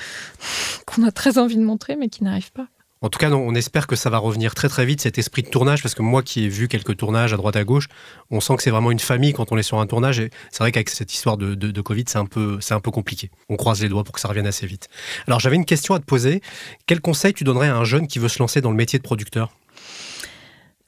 qu'on 0.86 1.02
a 1.02 1.12
très 1.12 1.38
envie 1.38 1.56
de 1.56 1.64
montrer, 1.64 1.96
mais 1.96 2.08
qui 2.08 2.24
n'arrivent 2.24 2.52
pas. 2.52 2.68
En 3.04 3.10
tout 3.10 3.18
cas, 3.18 3.30
on 3.30 3.54
espère 3.54 3.86
que 3.86 3.96
ça 3.96 4.08
va 4.08 4.16
revenir 4.16 4.54
très 4.54 4.70
très 4.70 4.86
vite, 4.86 5.02
cet 5.02 5.18
esprit 5.18 5.42
de 5.42 5.50
tournage, 5.50 5.82
parce 5.82 5.94
que 5.94 6.00
moi 6.00 6.22
qui 6.22 6.46
ai 6.46 6.48
vu 6.48 6.68
quelques 6.68 6.96
tournages 6.96 7.34
à 7.34 7.36
droite 7.36 7.54
à 7.54 7.62
gauche, 7.62 7.88
on 8.30 8.40
sent 8.40 8.56
que 8.56 8.62
c'est 8.62 8.70
vraiment 8.70 8.90
une 8.90 8.98
famille 8.98 9.34
quand 9.34 9.52
on 9.52 9.58
est 9.58 9.62
sur 9.62 9.78
un 9.78 9.86
tournage. 9.86 10.20
Et 10.20 10.30
c'est 10.50 10.60
vrai 10.60 10.72
qu'avec 10.72 10.88
cette 10.88 11.12
histoire 11.12 11.36
de, 11.36 11.80
Covid, 11.82 12.04
c'est 12.08 12.16
un, 12.16 12.24
peu, 12.24 12.56
c'est 12.62 12.72
un 12.72 12.80
peu 12.80 12.90
compliqué. 12.90 13.30
On 13.50 13.56
croise 13.56 13.82
les 13.82 13.90
doigts 13.90 14.04
pour 14.04 14.14
que 14.14 14.20
ça 14.22 14.28
revienne 14.28 14.46
assez 14.46 14.66
vite. 14.66 14.88
Alors 15.26 15.38
j'avais 15.38 15.56
une 15.56 15.66
question 15.66 15.92
à 15.92 15.98
te 15.98 16.06
poser. 16.06 16.40
Quel 16.86 17.02
conseil 17.02 17.34
tu 17.34 17.44
donnerais 17.44 17.68
à 17.68 17.76
un 17.76 17.84
jeune 17.84 18.06
qui 18.06 18.18
veut 18.18 18.28
se 18.28 18.38
lancer 18.38 18.62
dans 18.62 18.70
le 18.70 18.76
métier 18.76 18.98
de 18.98 19.04
producteur? 19.04 19.52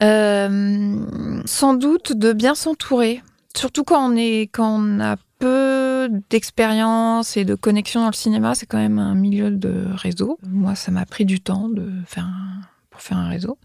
Euh, 0.03 0.97
Sans 1.45 1.75
doute 1.75 2.15
de 2.15 2.33
bien 2.33 2.55
s'entourer. 2.55 3.21
Surtout 3.55 3.85
quand 3.85 4.11
on, 4.11 4.17
est, 4.17 4.49
quand 4.51 4.81
on 4.81 5.01
a 5.01 5.17
peu 5.39 5.86
d'expérience 6.31 7.37
et 7.37 7.45
de 7.45 7.55
connexion 7.55 8.01
dans 8.01 8.11
le 8.11 8.13
cinéma, 8.13 8.55
c'est 8.55 8.67
quand 8.67 8.79
même 8.79 8.99
un 8.99 9.15
milieu 9.15 9.51
de 9.51 9.87
réseau. 9.93 10.39
Moi, 10.47 10.75
ça 10.75 10.91
m'a 10.91 11.07
pris 11.07 11.25
du 11.25 11.41
temps 11.41 11.69
de 11.69 11.91
faire 12.07 12.25
un, 12.25 12.61
pour 12.97 13.03
faire 13.03 13.19
un 13.19 13.29
réseau. 13.29 13.59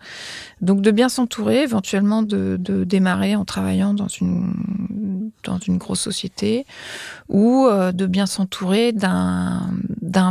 Donc, 0.59 0.81
de 0.81 0.91
bien 0.91 1.07
s'entourer, 1.07 1.63
éventuellement 1.63 2.21
de, 2.21 2.57
démarrer 2.85 3.35
en 3.35 3.45
travaillant 3.45 3.93
dans 3.93 4.09
une, 4.09 5.31
dans 5.43 5.57
une 5.57 5.77
grosse 5.77 6.01
société 6.01 6.65
ou 7.29 7.65
euh, 7.65 7.93
de 7.93 8.05
bien 8.07 8.25
s'entourer 8.25 8.91
d'un, 8.91 9.71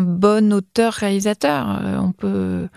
bon 0.03 0.53
auteur-réalisateur. 0.53 1.81
Euh, 1.83 1.99
on, 1.99 2.13
peut, 2.13 2.69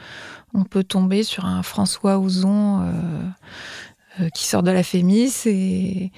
on 0.53 0.63
peut 0.63 0.85
tomber 0.85 1.23
sur 1.23 1.45
un 1.45 1.61
François 1.61 2.19
Ozon 2.19 2.81
euh, 2.81 4.29
qui 4.33 4.45
sort 4.45 4.63
de 4.63 4.71
la 4.71 4.83
Fémis 4.83 5.33
et 5.45 6.11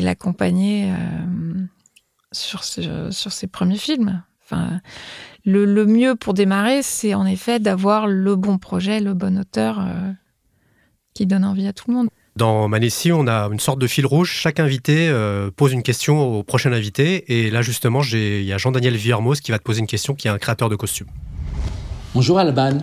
l'accompagner 0.00 0.90
sur, 2.32 2.64
ce, 2.64 3.10
sur 3.10 3.32
ses 3.32 3.46
premiers 3.46 3.78
films. 3.78 4.22
Enfin, 4.44 4.80
le, 5.44 5.64
le 5.64 5.86
mieux 5.86 6.16
pour 6.16 6.34
démarrer, 6.34 6.82
c'est 6.82 7.14
en 7.14 7.26
effet 7.26 7.60
d'avoir 7.60 8.06
le 8.06 8.36
bon 8.36 8.58
projet, 8.58 9.00
le 9.00 9.14
bon 9.14 9.38
auteur 9.38 9.78
euh, 9.80 10.12
qui 11.14 11.26
donne 11.26 11.44
envie 11.44 11.66
à 11.66 11.72
tout 11.72 11.90
le 11.90 11.96
monde. 11.96 12.08
Dans 12.36 12.68
Manessi, 12.68 13.12
on 13.12 13.26
a 13.26 13.48
une 13.52 13.60
sorte 13.60 13.78
de 13.78 13.86
fil 13.86 14.06
rouge. 14.06 14.30
Chaque 14.30 14.60
invité 14.60 15.08
euh, 15.08 15.50
pose 15.54 15.72
une 15.72 15.82
question 15.82 16.38
au 16.38 16.42
prochain 16.42 16.72
invité. 16.72 17.24
Et 17.32 17.50
là, 17.50 17.60
justement, 17.60 18.02
il 18.02 18.44
y 18.44 18.52
a 18.52 18.58
Jean-Daniel 18.58 18.96
Villermoz 18.96 19.40
qui 19.40 19.50
va 19.50 19.58
te 19.58 19.64
poser 19.64 19.80
une 19.80 19.86
question, 19.86 20.14
qui 20.14 20.28
est 20.28 20.30
un 20.30 20.38
créateur 20.38 20.68
de 20.68 20.76
costumes. 20.76 21.08
Bonjour 22.14 22.38
Alban. 22.38 22.78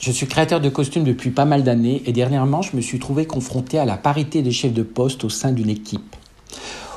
Je 0.00 0.10
suis 0.10 0.26
créateur 0.26 0.60
de 0.60 0.68
costumes 0.68 1.04
depuis 1.04 1.30
pas 1.30 1.44
mal 1.44 1.62
d'années 1.62 2.02
et 2.06 2.12
dernièrement, 2.12 2.60
je 2.62 2.74
me 2.74 2.80
suis 2.80 2.98
trouvé 2.98 3.24
confronté 3.26 3.78
à 3.78 3.84
la 3.84 3.96
parité 3.96 4.42
des 4.42 4.50
chefs 4.50 4.72
de 4.72 4.82
poste 4.82 5.22
au 5.22 5.28
sein 5.28 5.52
d'une 5.52 5.70
équipe. 5.70 6.16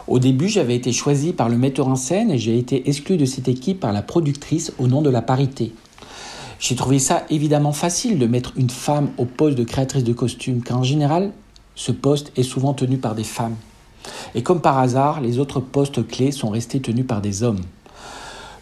Au 0.08 0.20
début, 0.20 0.50
j'avais 0.50 0.76
été 0.76 0.92
choisi 0.92 1.34
par 1.34 1.50
le 1.50 1.58
metteur 1.58 1.88
en 1.88 1.96
scène 1.96 2.30
et 2.30 2.38
j'ai 2.38 2.58
été 2.60 2.88
exclu 2.88 3.18
de 3.18 3.26
cette 3.26 3.48
équipe 3.48 3.80
par 3.80 3.92
la 3.92 4.04
productrice 4.04 4.72
au 4.78 4.88
nom 4.88 5.02
de 5.02 5.10
la 5.10 5.24
parité. 5.24 5.74
J'ai 6.60 6.76
trouvé 6.76 7.00
ça 7.00 7.26
évidemment 7.32 7.74
facile 7.74 8.20
de 8.20 8.28
mettre 8.28 8.54
une 8.56 8.70
femme 8.70 9.10
au 9.18 9.26
poste 9.26 9.58
de 9.58 9.64
créatrice 9.64 10.04
de 10.04 10.14
costumes, 10.14 10.62
car 10.62 10.78
en 10.78 10.84
général, 10.84 11.32
ce 11.74 11.92
poste 11.92 12.32
est 12.38 12.44
souvent 12.44 12.74
tenu 12.74 12.98
par 12.98 13.16
des 13.16 13.24
femmes. 13.24 13.56
Et 14.36 14.44
comme 14.44 14.62
par 14.62 14.78
hasard, 14.78 15.22
les 15.22 15.40
autres 15.40 15.60
postes 15.60 16.08
clés 16.08 16.32
sont 16.32 16.50
restés 16.50 16.80
tenus 16.80 17.08
par 17.08 17.22
des 17.22 17.42
hommes. 17.42 17.62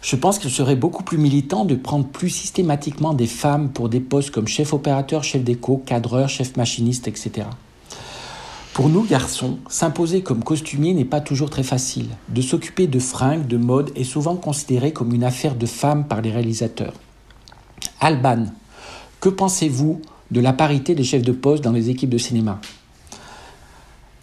Je 0.00 0.16
pense 0.16 0.38
qu'il 0.38 0.50
serait 0.50 0.76
beaucoup 0.76 1.02
plus 1.02 1.18
militant 1.18 1.64
de 1.64 1.74
prendre 1.74 2.06
plus 2.06 2.30
systématiquement 2.30 3.14
des 3.14 3.26
femmes 3.26 3.68
pour 3.70 3.88
des 3.88 4.00
postes 4.00 4.30
comme 4.30 4.48
chef 4.48 4.72
opérateur, 4.72 5.24
chef 5.24 5.44
déco, 5.44 5.82
cadreur, 5.84 6.28
chef 6.28 6.56
machiniste, 6.56 7.06
etc. 7.06 7.46
Pour 8.74 8.88
nous, 8.88 9.04
garçons, 9.04 9.58
s'imposer 9.68 10.22
comme 10.22 10.42
costumier 10.42 10.94
n'est 10.94 11.04
pas 11.04 11.20
toujours 11.20 11.48
très 11.48 11.62
facile. 11.62 12.08
De 12.28 12.42
s'occuper 12.42 12.88
de 12.88 12.98
fringues, 12.98 13.46
de 13.46 13.56
mode 13.56 13.92
est 13.94 14.02
souvent 14.02 14.34
considéré 14.34 14.92
comme 14.92 15.14
une 15.14 15.22
affaire 15.22 15.54
de 15.54 15.64
femmes 15.64 16.08
par 16.08 16.20
les 16.20 16.32
réalisateurs. 16.32 16.94
Alban, 18.00 18.46
que 19.20 19.28
pensez-vous 19.28 20.02
de 20.32 20.40
la 20.40 20.52
parité 20.52 20.96
des 20.96 21.04
chefs 21.04 21.22
de 21.22 21.30
poste 21.30 21.62
dans 21.62 21.70
les 21.70 21.88
équipes 21.88 22.10
de 22.10 22.18
cinéma? 22.18 22.60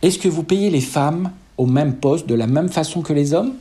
Est-ce 0.02 0.20
que 0.20 0.28
vous 0.28 0.44
payez 0.44 0.70
les 0.70 0.82
femmes 0.82 1.32
au 1.58 1.66
même 1.66 1.96
poste 1.96 2.28
de 2.28 2.36
la 2.36 2.48
même 2.48 2.70
façon 2.70 3.02
que 3.02 3.14
les 3.14 3.34
hommes? 3.34 3.54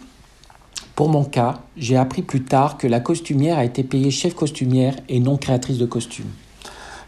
Pour 0.96 1.08
mon 1.08 1.22
cas, 1.22 1.60
j'ai 1.76 1.96
appris 1.96 2.22
plus 2.22 2.42
tard 2.42 2.78
que 2.78 2.88
la 2.88 2.98
costumière 2.98 3.58
a 3.58 3.64
été 3.64 3.84
payée 3.84 4.10
chef 4.10 4.34
costumière 4.34 4.96
et 5.08 5.20
non 5.20 5.36
créatrice 5.36 5.78
de 5.78 5.86
costumes. 5.86 6.30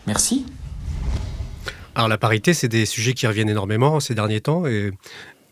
Merci. 0.07 0.45
Alors 1.95 2.09
la 2.09 2.19
parité, 2.19 2.55
c'est 2.55 2.69
des 2.69 2.87
sujets 2.87 3.13
qui 3.13 3.27
reviennent 3.27 3.51
énormément 3.51 4.01
ces 4.01 4.15
derniers 4.15 4.41
temps. 4.41 4.67
Et 4.67 4.93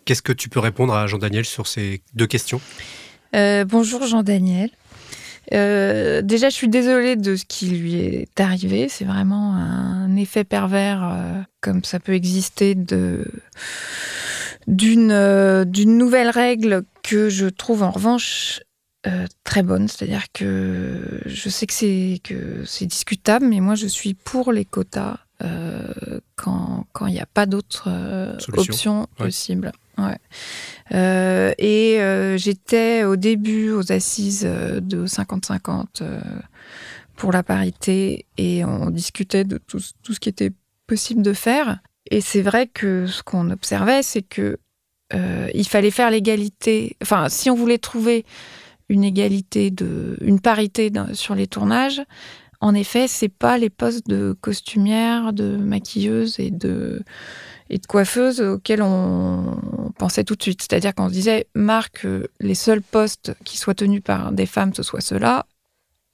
Qu'est-ce 0.05 0.23
que 0.23 0.33
tu 0.33 0.49
peux 0.49 0.59
répondre 0.59 0.93
à 0.93 1.07
Jean-Daniel 1.07 1.45
sur 1.45 1.67
ces 1.67 2.03
deux 2.15 2.27
questions? 2.27 2.61
Euh, 3.37 3.65
bonjour 3.65 4.05
Jean-Daniel. 4.07 4.71
Euh, 5.53 6.21
déjà, 6.23 6.49
je 6.49 6.55
suis 6.55 6.69
désolée 6.69 7.17
de 7.17 7.37
ce 7.37 7.45
qui 7.45 7.67
lui 7.69 7.95
est 7.95 8.41
arrivé. 8.41 8.89
C'est 8.89 9.05
vraiment 9.05 9.55
un 9.55 10.17
effet 10.17 10.45
pervers, 10.45 11.05
euh, 11.05 11.41
comme 11.61 11.85
ça 11.85 12.01
peut 12.01 12.15
exister, 12.15 12.75
d'une 14.67 15.13
nouvelle 15.77 16.31
règle 16.31 16.83
que 17.05 17.29
je 17.29 17.47
trouve 17.47 17.85
en 17.85 17.91
revanche 17.91 18.61
très 19.45 19.63
bonne. 19.63 19.87
C'est-à-dire 19.89 20.25
que 20.33 21.23
je 21.25 21.49
sais 21.49 21.67
que 21.67 22.65
c'est 22.67 22.87
discutable, 22.87 23.47
mais 23.47 23.61
moi 23.61 23.77
je 23.77 23.87
suis 23.87 24.15
pour 24.15 24.53
les 24.53 24.65
quotas 24.65 25.19
euh, 25.43 26.21
quand 26.37 26.87
quand 26.93 27.07
il 27.07 27.13
n'y 27.15 27.21
a 27.21 27.27
pas 27.27 27.47
d'autres 27.47 27.85
euh, 27.89 28.37
Ouais. 29.19 29.27
possibles. 29.27 29.73
Ouais. 29.99 30.17
Euh, 30.93 31.53
et 31.59 32.01
euh, 32.01 32.37
j'étais 32.39 33.05
au 33.05 33.17
début 33.17 33.71
aux 33.71 33.93
assises 33.93 34.43
de 34.45 35.07
50-50 35.07 35.85
euh, 36.03 36.21
pour 37.17 37.33
la 37.33 37.43
parité 37.43 38.25
et 38.39 38.65
on 38.65 38.91
discutait 38.91 39.45
de 39.45 39.59
tout, 39.59 39.79
ce- 39.79 39.93
tout 40.03 40.15
ce 40.15 40.21
qui 40.21 40.29
était 40.31 40.53
possible 40.87 41.23
de 41.23 41.33
faire. 41.35 41.81
Et 42.11 42.21
c'est 42.23 42.41
vrai 42.43 42.67
que 42.67 43.07
ce 43.07 43.23
qu'on 43.23 43.51
observait, 43.51 44.03
c'est 44.03 44.23
que 44.23 44.59
il 45.55 45.67
fallait 45.67 45.91
faire 45.91 46.09
l'égalité. 46.11 46.97
Enfin, 47.03 47.29
si 47.29 47.51
on 47.51 47.57
voulait 47.57 47.79
trouver 47.79 48.25
une 48.89 49.03
égalité 49.03 49.71
de, 49.73 50.17
une 50.21 50.39
parité 50.41 50.91
sur 51.15 51.35
les 51.35 51.49
tournages, 51.49 52.01
en 52.61 52.75
effet, 52.75 53.09
c'est 53.09 53.31
pas 53.31 53.57
les 53.57 53.71
postes 53.71 54.07
de 54.07 54.37
costumière, 54.41 55.33
de 55.33 55.57
maquilleuse 55.57 56.39
et 56.39 56.51
de 56.51 57.03
et 57.71 57.79
de 57.79 57.87
coiffeuse 57.87 58.41
auxquels 58.41 58.83
on 58.83 59.93
pensait 59.97 60.25
tout 60.25 60.35
de 60.35 60.43
suite. 60.43 60.61
C'est-à-dire 60.61 60.93
qu'on 60.93 61.09
se 61.09 61.13
disait, 61.13 61.47
Marc, 61.55 62.05
euh, 62.05 62.27
les 62.41 62.57
seuls 62.57 62.83
postes 62.83 63.37
qui 63.45 63.57
soient 63.57 63.75
tenus 63.75 64.03
par 64.03 64.33
des 64.33 64.47
femmes, 64.47 64.75
ce 64.75 64.83
soit 64.83 65.01
ceux-là, 65.01 65.47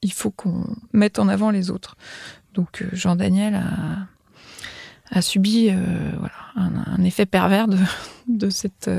il 0.02 0.12
faut 0.12 0.30
qu'on 0.30 0.66
mette 0.92 1.18
en 1.18 1.28
avant 1.28 1.50
les 1.50 1.70
autres. 1.70 1.96
Donc 2.52 2.82
euh, 2.82 2.88
Jean-Daniel 2.92 3.54
a, 3.54 5.16
a 5.16 5.22
subi 5.22 5.70
euh, 5.70 6.12
voilà, 6.18 6.35
un, 6.56 7.02
effet 7.04 7.24
pervers 7.24 7.68
de, 7.68 7.78
de 8.28 8.50
cette 8.50 8.90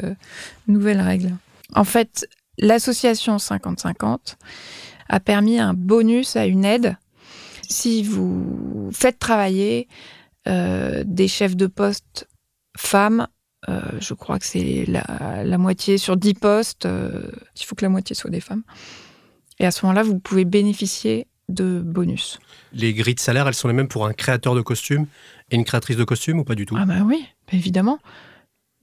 nouvelle 0.67 0.99
règle. 0.99 1.35
En 1.75 1.83
fait, 1.83 2.27
l'association 2.57 3.37
50-50 3.37 4.35
a 5.09 5.19
permis 5.19 5.59
un 5.59 5.75
bonus 5.75 6.35
à 6.35 6.47
une 6.47 6.65
aide 6.65 6.97
si 7.69 8.03
vous 8.03 8.89
faites 8.93 9.19
travailler 9.19 9.87
euh, 10.47 11.03
des 11.05 11.27
chefs 11.27 11.55
de 11.55 11.67
poste 11.67 12.27
femmes. 12.77 13.27
euh, 13.69 13.81
je 13.99 14.13
crois 14.13 14.39
que 14.39 14.45
c'est 14.45 14.85
la, 14.87 15.43
la 15.43 15.57
moitié 15.57 15.97
sur 15.97 16.15
10 16.17 16.33
postes. 16.35 16.85
euh, 16.85 17.31
il 17.59 17.65
faut 17.65 17.75
que 17.75 17.83
la 17.83 17.89
moitié 17.89 18.15
soit 18.15 18.29
des 18.29 18.39
femmes. 18.41 18.63
Et 19.59 19.65
à 19.65 19.71
ce 19.71 19.85
moment-là, 19.85 20.03
vous 20.03 20.19
pouvez 20.19 20.45
bénéficier 20.45 21.27
de 21.49 21.81
bonus. 21.83 22.39
Les 22.73 22.93
grilles 22.93 23.15
de 23.15 23.19
salaire, 23.19 23.47
elles 23.47 23.53
sont 23.55 23.67
les 23.67 23.73
mêmes 23.73 23.87
pour 23.87 24.05
un 24.05 24.13
créateur 24.13 24.53
de 24.53 24.61
costumes 24.61 25.07
et 25.49 25.55
une 25.55 25.63
créatrice 25.65 25.97
de 25.97 26.03
costumes 26.03 26.39
ou 26.39 26.43
pas 26.43 26.55
du 26.55 26.65
tout? 26.65 26.75
Ah 26.77 26.85
bah 26.85 27.01
oui, 27.05 27.25
évidemment. 27.51 27.99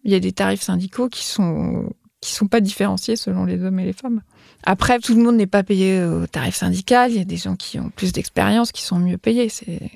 Il 0.03 0.11
y 0.11 0.15
a 0.15 0.21
des 0.21 0.33
tarifs 0.33 0.63
syndicaux 0.63 1.09
qui 1.09 1.25
sont 1.25 1.91
qui 2.25 2.33
sont 2.33 2.49
pas 2.49 2.61
différenciés 2.61 3.17
selon 3.17 3.45
les 3.45 3.63
hommes 3.63 3.79
et 3.79 3.85
les 3.85 3.93
femmes. 3.93 4.23
Après, 4.63 4.99
tout 4.99 5.15
le 5.15 5.23
monde 5.23 5.37
n'est 5.37 5.47
pas 5.47 5.63
payé 5.63 6.03
au 6.03 6.27
tarif 6.27 6.55
syndical. 6.55 7.11
Il 7.11 7.19
y 7.19 7.21
a 7.21 7.25
des 7.25 7.37
gens 7.37 7.55
qui 7.55 7.79
ont 7.79 7.91
plus 7.91 8.13
d'expérience, 8.13 8.73
qui 8.73 8.83
sont 8.83 8.99
mieux 8.99 9.19
payés. 9.19 9.51
C'est 9.51 9.91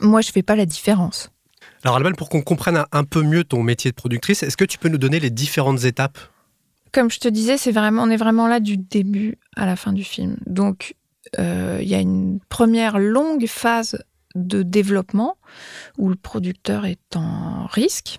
moi, 0.00 0.20
je 0.20 0.32
fais 0.32 0.42
pas 0.42 0.56
la 0.56 0.66
différence. 0.66 1.30
Alors 1.84 1.96
Alban, 1.96 2.12
pour 2.12 2.28
qu'on 2.28 2.42
comprenne 2.42 2.84
un, 2.90 3.04
peu 3.04 3.22
mieux 3.22 3.44
ton 3.44 3.62
métier 3.62 3.90
de 3.90 3.96
productrice, 3.96 4.42
est-ce 4.42 4.56
que 4.56 4.64
tu 4.64 4.78
peux 4.78 4.88
nous 4.88 4.98
donner 4.98 5.20
les 5.20 5.30
différentes 5.30 5.84
étapes? 5.84 6.18
Comme 6.92 7.10
je 7.10 7.20
te 7.20 7.28
disais, 7.28 7.56
c'est 7.56 7.70
vraiment, 7.70 8.02
on 8.02 8.10
est 8.10 8.16
vraiment 8.16 8.48
là 8.48 8.58
du 8.58 8.76
début 8.76 9.38
à 9.54 9.66
la 9.66 9.76
fin 9.76 9.92
du 9.92 10.02
film. 10.02 10.36
Donc, 10.46 10.96
euh, 11.38 11.78
il 11.80 11.88
y 11.88 11.94
a 11.94 12.00
une 12.00 12.40
première 12.48 12.98
longue 12.98 13.46
phase 13.46 14.02
de 14.34 14.62
développement 14.62 15.36
où 15.96 16.08
le 16.08 16.16
producteur 16.16 16.86
est 16.86 17.16
en 17.16 17.66
risque. 17.66 18.18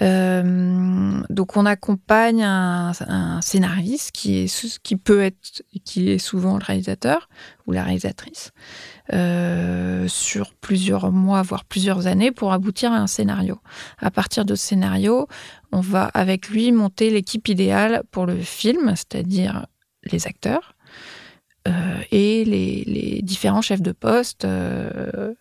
Euh, 0.00 1.20
donc, 1.28 1.56
on 1.56 1.66
accompagne 1.66 2.42
un, 2.42 2.92
scénariste 3.42 4.12
qui, 4.12 4.38
est, 4.38 4.78
qui 4.82 4.96
peut 4.96 5.22
être, 5.22 5.62
qui 5.84 6.10
est 6.10 6.18
souvent 6.18 6.56
le 6.56 6.64
réalisateur 6.64 7.28
ou 7.66 7.72
la 7.72 7.84
réalisatrice, 7.84 8.52
euh, 9.12 10.08
sur 10.08 10.54
plusieurs 10.54 11.12
mois, 11.12 11.42
voire 11.42 11.64
plusieurs 11.64 12.06
années, 12.06 12.32
pour 12.32 12.52
aboutir 12.52 12.92
à 12.92 12.96
un 12.96 13.06
scénario. 13.06 13.58
À 13.98 14.10
partir 14.10 14.44
de 14.44 14.54
ce 14.54 14.66
scénario, 14.66 15.28
on 15.72 15.80
va 15.80 16.04
avec 16.14 16.48
lui 16.48 16.72
monter 16.72 17.10
l'équipe 17.10 17.48
idéale 17.48 18.02
pour 18.10 18.26
le 18.26 18.38
film, 18.38 18.94
c'est-à-dire 18.96 19.66
les 20.04 20.26
acteurs 20.26 20.74
euh, 21.68 21.70
et 22.10 22.44
les, 22.44 23.20
différents 23.22 23.62
chefs 23.62 23.82
de 23.82 23.92
poste. 23.92 24.46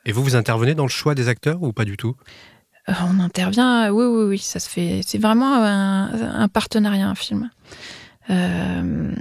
Et 0.06 0.12
vous, 0.12 0.24
vous 0.24 0.36
intervenez 0.36 0.76
dans 0.76 0.86
le 0.86 0.90
choix 0.90 1.16
des 1.16 1.30
acteurs 1.30 1.64
ou 1.64 1.74
pas 1.74 1.86
du 1.86 1.98
tout? 1.98 2.16
On 3.06 3.20
intervient, 3.20 3.92
oui, 3.92 4.06
oui, 4.06 4.24
oui, 4.30 4.38
ça 4.38 4.60
se 4.60 4.70
fait. 4.70 5.02
C'est 5.06 5.18
vraiment 5.18 5.56
un, 5.56 6.48
partenariat, 6.48 7.08
un 7.08 7.16
film. 7.16 7.50
Euh, 8.30 9.16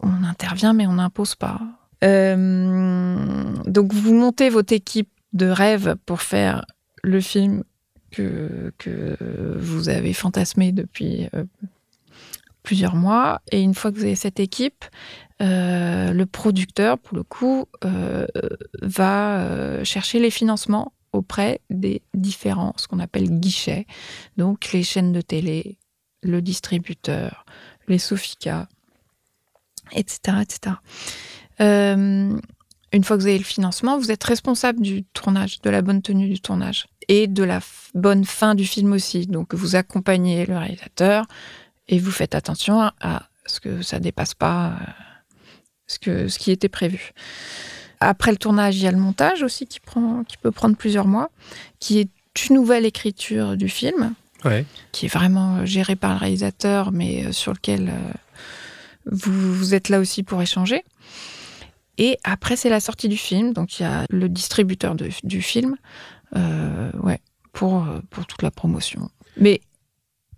on 0.00 0.24
intervient, 0.24 0.72
mais 0.72 0.86
on 0.86 0.94
n'impose 0.94 1.34
pas. 1.34 1.60
Euh, 2.02 3.54
donc, 3.66 3.92
vous 3.92 4.14
montez 4.14 4.50
votre 4.50 4.72
équipe 4.72 5.10
de 5.32 5.46
rêve 5.46 5.96
pour 6.06 6.22
faire 6.22 6.64
le 7.02 7.20
film 7.20 7.64
que, 8.10 8.72
vous 9.58 9.88
avez 9.88 10.12
fantasmé 10.12 10.70
depuis 10.70 11.28
euh, 11.34 11.44
plusieurs 12.62 12.94
mois. 12.94 13.40
Et 13.50 13.60
une 13.60 13.74
fois 13.74 13.90
que 13.90 13.96
vous 13.96 14.04
avez 14.04 14.14
cette 14.14 14.40
équipe, 14.40 14.84
euh, 15.42 16.12
le 16.12 16.26
producteur, 16.26 16.98
pour 16.98 17.16
le 17.16 17.22
coup, 17.22 17.66
euh, 17.84 18.26
va 18.82 19.38
euh, 19.38 19.84
chercher 19.84 20.18
les 20.18 20.30
financements 20.30 20.92
auprès 21.14 21.60
des 21.70 22.02
différents, 22.14 22.74
ce 22.76 22.88
qu'on 22.88 22.98
appelle 22.98 23.30
guichets, 23.30 23.86
donc 24.36 24.72
les 24.72 24.82
chaînes 24.82 25.12
de 25.12 25.20
télé, 25.20 25.78
le 26.22 26.42
distributeur, 26.42 27.44
les 27.88 27.98
Sofica, 27.98 28.68
etc. 29.92 30.38
etc. 30.42 30.76
Euh, 31.60 32.38
une 32.92 33.04
fois 33.04 33.16
que 33.16 33.22
vous 33.22 33.28
avez 33.28 33.38
le 33.38 33.44
financement, 33.44 33.98
vous 33.98 34.10
êtes 34.10 34.24
responsable 34.24 34.80
du 34.80 35.04
tournage, 35.04 35.60
de 35.60 35.70
la 35.70 35.82
bonne 35.82 36.02
tenue 36.02 36.28
du 36.28 36.40
tournage 36.40 36.86
et 37.08 37.26
de 37.26 37.42
la 37.42 37.60
bonne 37.94 38.24
fin 38.24 38.54
du 38.54 38.64
film 38.64 38.92
aussi. 38.92 39.26
Donc 39.26 39.54
vous 39.54 39.76
accompagnez 39.76 40.46
le 40.46 40.56
réalisateur 40.56 41.26
et 41.88 41.98
vous 41.98 42.10
faites 42.10 42.34
attention 42.34 42.80
à, 43.00 43.28
ce 43.46 43.60
que 43.60 43.82
ça 43.82 44.00
dépasse 44.00 44.34
pas 44.34 44.78
euh, 46.06 46.28
ce 46.28 46.38
qui 46.38 46.50
était 46.50 46.68
prévu. 46.68 47.12
Après 48.00 48.30
le 48.30 48.36
tournage, 48.36 48.76
il 48.76 48.82
y 48.82 48.86
a 48.86 48.90
le 48.92 48.98
montage 48.98 49.42
aussi 49.42 49.66
qui, 49.66 49.80
prend, 49.80 50.24
qui 50.24 50.36
peut 50.36 50.50
prendre 50.50 50.76
plusieurs 50.76 51.06
mois, 51.06 51.30
qui 51.80 51.98
est 52.00 52.08
une 52.50 52.56
nouvelle 52.56 52.84
écriture 52.84 53.56
du 53.56 53.68
film, 53.68 54.14
Ouais. 54.44 54.66
qui 54.92 55.06
est 55.06 55.08
vraiment 55.08 55.56
euh, 55.58 55.64
gérée 55.64 55.96
par 55.96 56.12
le 56.12 56.18
réalisateur, 56.18 56.92
mais 56.92 57.24
euh, 57.24 57.32
sur 57.32 57.52
lequel 57.52 57.88
euh, 57.88 58.12
vous, 59.10 59.54
vous 59.54 59.74
êtes 59.74 59.88
là 59.88 60.00
aussi 60.00 60.22
pour 60.22 60.42
échanger. 60.42 60.84
Et 61.96 62.18
après, 62.24 62.56
c'est 62.56 62.68
la 62.68 62.80
sortie 62.80 63.08
du 63.08 63.16
film, 63.16 63.52
donc 63.52 63.78
il 63.78 63.84
y 63.84 63.86
a 63.86 64.04
le 64.10 64.28
distributeur 64.28 64.94
de- 64.96 65.10
du 65.22 65.40
film, 65.42 65.76
euh, 66.36 66.90
ouais, 67.02 67.20
pour, 67.52 67.86
pour 68.10 68.26
toute 68.26 68.42
la 68.42 68.50
promotion. 68.50 69.08
Mais 69.36 69.60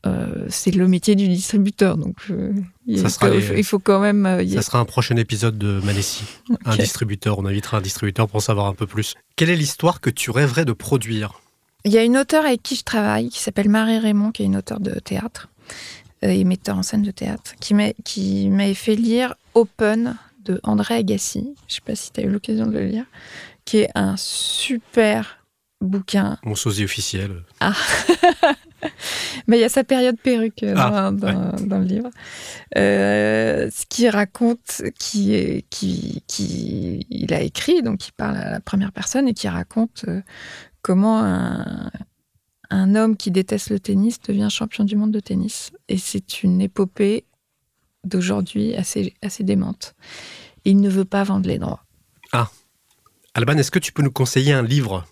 euh, 0.05 0.47
c'est 0.49 0.71
le 0.73 0.87
métier 0.89 1.15
du 1.17 1.27
distributeur, 1.29 1.97
donc 1.97 2.17
euh, 2.31 2.53
il, 2.87 2.99
Ça 3.01 3.09
sera 3.09 3.29
faut, 3.29 3.33
les- 3.35 3.59
il 3.59 3.65
faut 3.65 3.79
quand 3.79 3.99
même. 4.01 4.27
euh, 4.27 4.47
Ça 4.55 4.63
sera 4.63 4.79
un 4.79 4.85
prochain 4.85 5.17
épisode 5.17 5.57
de 5.59 5.81
Manessi. 5.85 6.25
Un 6.65 6.77
distributeur, 6.77 7.39
on 7.39 7.47
invitera 7.47 7.79
un 7.79 7.81
distributeur 7.81 8.27
pour 8.29 8.37
en 8.37 8.41
savoir 8.41 8.67
un 8.67 8.75
peu 8.75 8.87
plus. 8.87 9.15
Quelle 9.37 9.51
est 9.51 9.57
l'histoire 9.57 10.01
que 10.01 10.11
tu 10.11 10.31
rêverais 10.31 10.65
de 10.65 10.73
produire? 10.73 11.41
Il 11.85 11.93
y 11.93 11.99
a 11.99 12.05
une 12.05 12.17
auteure 12.17 12.45
avec 12.45 12.63
qui 12.63 12.75
je 12.77 12.83
travaille 12.83 13.29
qui 13.31 13.39
s'appelle 13.41 13.69
Marie 13.69 13.99
Raymond, 13.99 14.33
qui 14.33 14.43
est 14.43 14.47
une 14.47 14.57
auteure 14.57 14.81
de 14.81 14.99
théâtre 14.99 15.49
et 16.23 16.45
metteur 16.45 16.77
en 16.77 16.83
scène 16.83 17.03
de 17.03 17.11
théâtre, 17.11 17.55
qui 17.61 17.75
m'a- 17.75 17.93
qui 18.05 18.49
m'avait 18.49 18.75
fait 18.75 18.97
lire 18.97 19.35
Open 19.55 20.17
de 20.45 20.61
André 20.65 20.95
Agassi. 20.95 21.41
Je 21.69 21.73
ne 21.73 21.75
sais 21.75 21.81
pas 21.85 21.95
si 21.95 22.13
tu 22.13 22.21
as 22.21 22.25
eu 22.25 22.29
l'occasion 22.31 22.67
de 22.67 22.73
le 22.73 22.87
lire, 22.87 23.05
qui 23.65 23.79
est 23.79 23.91
un 23.95 24.17
super 24.17 25.36
bouquin. 25.81 26.39
Mon 26.45 26.55
sosie 26.55 26.85
officiel. 26.85 27.43
Ah 27.61 27.75
Mais 29.47 29.59
il 29.59 29.61
y 29.61 29.65
a 29.65 29.69
sa 29.69 29.85
période 29.85 30.19
perruque 30.21 30.63
euh, 30.63 30.75
Ah, 30.77 31.11
dans, 31.13 31.79
le 31.79 31.85
livre. 31.85 32.11
Euh, 32.77 33.71
ce 33.71 33.85
qui 33.89 34.09
raconte, 34.09 34.83
qui, 34.99 35.35
est, 35.35 35.65
qui, 35.71 36.23
qui 36.27 37.07
il 37.11 37.33
a 37.33 37.41
écrit, 37.41 37.83
donc 37.83 38.09
il 38.09 38.13
parle 38.13 38.37
à 38.37 38.51
la 38.51 38.61
première 38.61 38.93
personne 38.93 39.29
et 39.29 39.35
qui 39.35 39.49
raconte 39.49 40.05
euh, 40.09 40.21
comment 40.83 41.23
un, 41.25 41.91
un 42.71 42.95
homme 42.95 43.17
qui 43.17 43.31
déteste 43.31 43.71
le 43.71 43.81
tennis 43.81 44.21
devient 44.21 44.49
champion 44.51 44.85
du 44.85 44.97
monde 44.97 45.13
de 45.13 45.21
tennis. 45.21 45.73
Et 45.89 45.99
c'est 45.99 46.43
une 46.43 46.61
épopée 46.61 47.25
d'aujourd'hui 48.05 48.75
assez, 48.75 49.15
assez 49.23 49.45
démente. 49.45 49.95
Il 50.65 50.81
ne 50.81 50.89
veut 50.89 51.05
pas 51.05 51.25
vendre 51.25 51.49
les 51.49 51.59
droits. 51.59 51.85
Alban, 53.35 53.59
est-ce 53.59 53.71
que 53.71 53.79
tu 53.79 53.93
peux 53.93 54.03
nous 54.03 54.11
conseiller 54.11 54.53
un 54.53 54.63
livre? 54.63 55.05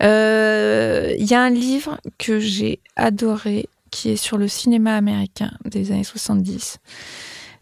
Il 0.00 1.26
y 1.26 1.34
a 1.34 1.42
un 1.42 1.50
livre 1.50 2.00
que 2.18 2.38
j'ai 2.38 2.80
adoré 2.96 3.68
qui 3.90 4.10
est 4.10 4.16
sur 4.16 4.38
le 4.38 4.48
cinéma 4.48 4.96
américain 4.96 5.52
des 5.64 5.92
années 5.92 6.04
70, 6.04 6.78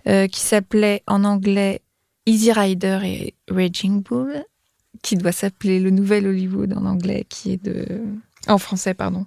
euh, 0.07 0.27
qui 0.29 0.40
s'appelait 0.40 1.03
en 1.07 1.25
anglais 1.25 1.81
Easy 2.27 2.53
Rider 2.53 3.01
et 3.05 3.35
Raging 3.49 4.03
Bull, 4.03 4.44
qui 5.03 5.16
doit 5.16 5.33
s'appeler 5.33 5.81
Le 5.81 5.90
Nouvel 5.90 6.27
Hollywood 6.27 6.72
en 6.72 6.85
anglais, 6.85 7.25
qui 7.29 7.53
est 7.53 7.62
de. 7.62 8.01
En 8.49 8.59
français, 8.59 8.94
pardon, 8.94 9.27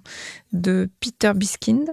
de 0.52 0.88
Peter 0.98 1.32
Biskind. 1.34 1.92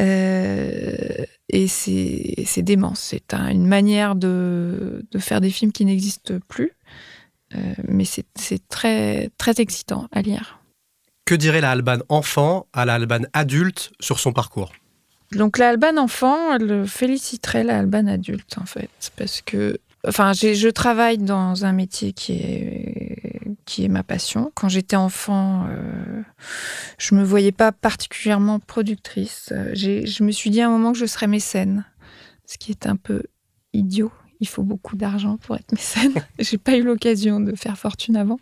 Euh, 0.00 1.24
et 1.50 1.68
c'est 1.68 2.62
dément. 2.62 2.94
C'est 2.94 3.34
une 3.34 3.66
manière 3.66 4.14
de, 4.16 5.04
de, 5.10 5.18
faire 5.18 5.42
des 5.42 5.50
films 5.50 5.70
qui 5.70 5.84
n'existent 5.84 6.38
plus. 6.48 6.72
Euh, 7.54 7.74
mais 7.88 8.04
c'est 8.04 8.68
très, 8.68 9.30
très 9.38 9.60
excitant 9.60 10.08
à 10.12 10.22
lire. 10.22 10.58
Que 11.24 11.34
dirait 11.34 11.60
la 11.60 11.70
Alban 11.70 11.98
enfant 12.08 12.66
à 12.72 12.84
la 12.84 12.94
Alban 12.94 13.22
adulte 13.32 13.92
sur 14.00 14.18
son 14.18 14.32
parcours? 14.32 14.72
Donc 15.32 15.58
la 15.58 15.70
Alban 15.70 15.96
enfant, 15.96 16.54
elle 16.54 16.86
féliciterait 16.86 17.64
la 17.64 17.78
Alban 17.78 18.06
adulte 18.06 18.56
en 18.58 18.66
fait, 18.66 18.90
parce 19.16 19.40
que 19.40 19.78
Enfin, 20.06 20.32
je 20.34 20.68
travaille 20.68 21.18
dans 21.18 21.64
un 21.64 21.72
métier 21.72 22.12
qui 22.12 22.32
est, 22.32 23.40
qui 23.64 23.84
est 23.84 23.88
ma 23.88 24.02
passion. 24.02 24.52
Quand 24.54 24.68
j'étais 24.68 24.96
enfant, 24.96 25.66
euh, 25.68 26.22
je 26.98 27.14
me 27.14 27.24
voyais 27.24 27.52
pas 27.52 27.72
particulièrement 27.72 28.58
productrice. 28.58 29.50
Je 29.72 30.22
me 30.22 30.30
suis 30.30 30.50
dit 30.50 30.60
à 30.60 30.66
un 30.66 30.70
moment 30.70 30.92
que 30.92 30.98
je 30.98 31.06
serais 31.06 31.26
mécène, 31.26 31.86
ce 32.44 32.58
qui 32.58 32.70
est 32.70 32.86
un 32.86 32.96
peu 32.96 33.22
idiot. 33.72 34.12
Il 34.44 34.46
faut 34.46 34.62
beaucoup 34.62 34.94
d'argent 34.94 35.38
pour 35.38 35.56
être 35.56 35.72
mécène. 35.72 36.12
J'ai 36.38 36.58
pas 36.58 36.76
eu 36.76 36.82
l'occasion 36.82 37.40
de 37.40 37.56
faire 37.56 37.78
fortune 37.78 38.14
avant. 38.14 38.38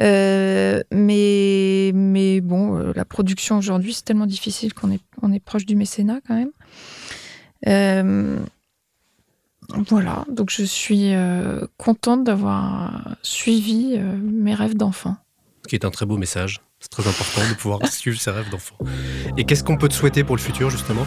Euh, 0.00 0.82
mais, 0.90 1.92
mais 1.94 2.40
bon, 2.40 2.76
euh, 2.76 2.92
la 2.96 3.04
production 3.04 3.58
aujourd'hui, 3.58 3.92
c'est 3.92 4.04
tellement 4.04 4.26
difficile 4.26 4.74
qu'on 4.74 4.90
est, 4.90 5.00
on 5.22 5.32
est 5.32 5.38
proche 5.38 5.66
du 5.66 5.76
mécénat 5.76 6.18
quand 6.26 6.34
même. 6.34 6.50
Euh, 7.68 8.40
voilà, 9.88 10.24
donc 10.28 10.50
je 10.50 10.64
suis 10.64 11.12
contente 11.76 12.24
d'avoir 12.24 13.16
suivi 13.22 13.96
mes 14.20 14.54
rêves 14.54 14.76
d'enfant. 14.76 15.16
Ce 15.62 15.68
qui 15.68 15.76
est 15.76 15.84
un 15.84 15.90
très 15.90 16.06
beau 16.06 16.16
message. 16.16 16.60
C'est 16.80 16.90
très 16.90 17.08
important 17.08 17.48
de 17.48 17.54
pouvoir 17.54 17.86
suivre 17.92 18.20
ses 18.20 18.32
rêves 18.32 18.50
d'enfant. 18.50 18.76
Et 19.36 19.44
qu'est-ce 19.44 19.62
qu'on 19.62 19.76
peut 19.76 19.88
te 19.88 19.94
souhaiter 19.94 20.24
pour 20.24 20.34
le 20.34 20.42
futur, 20.42 20.68
justement? 20.68 21.06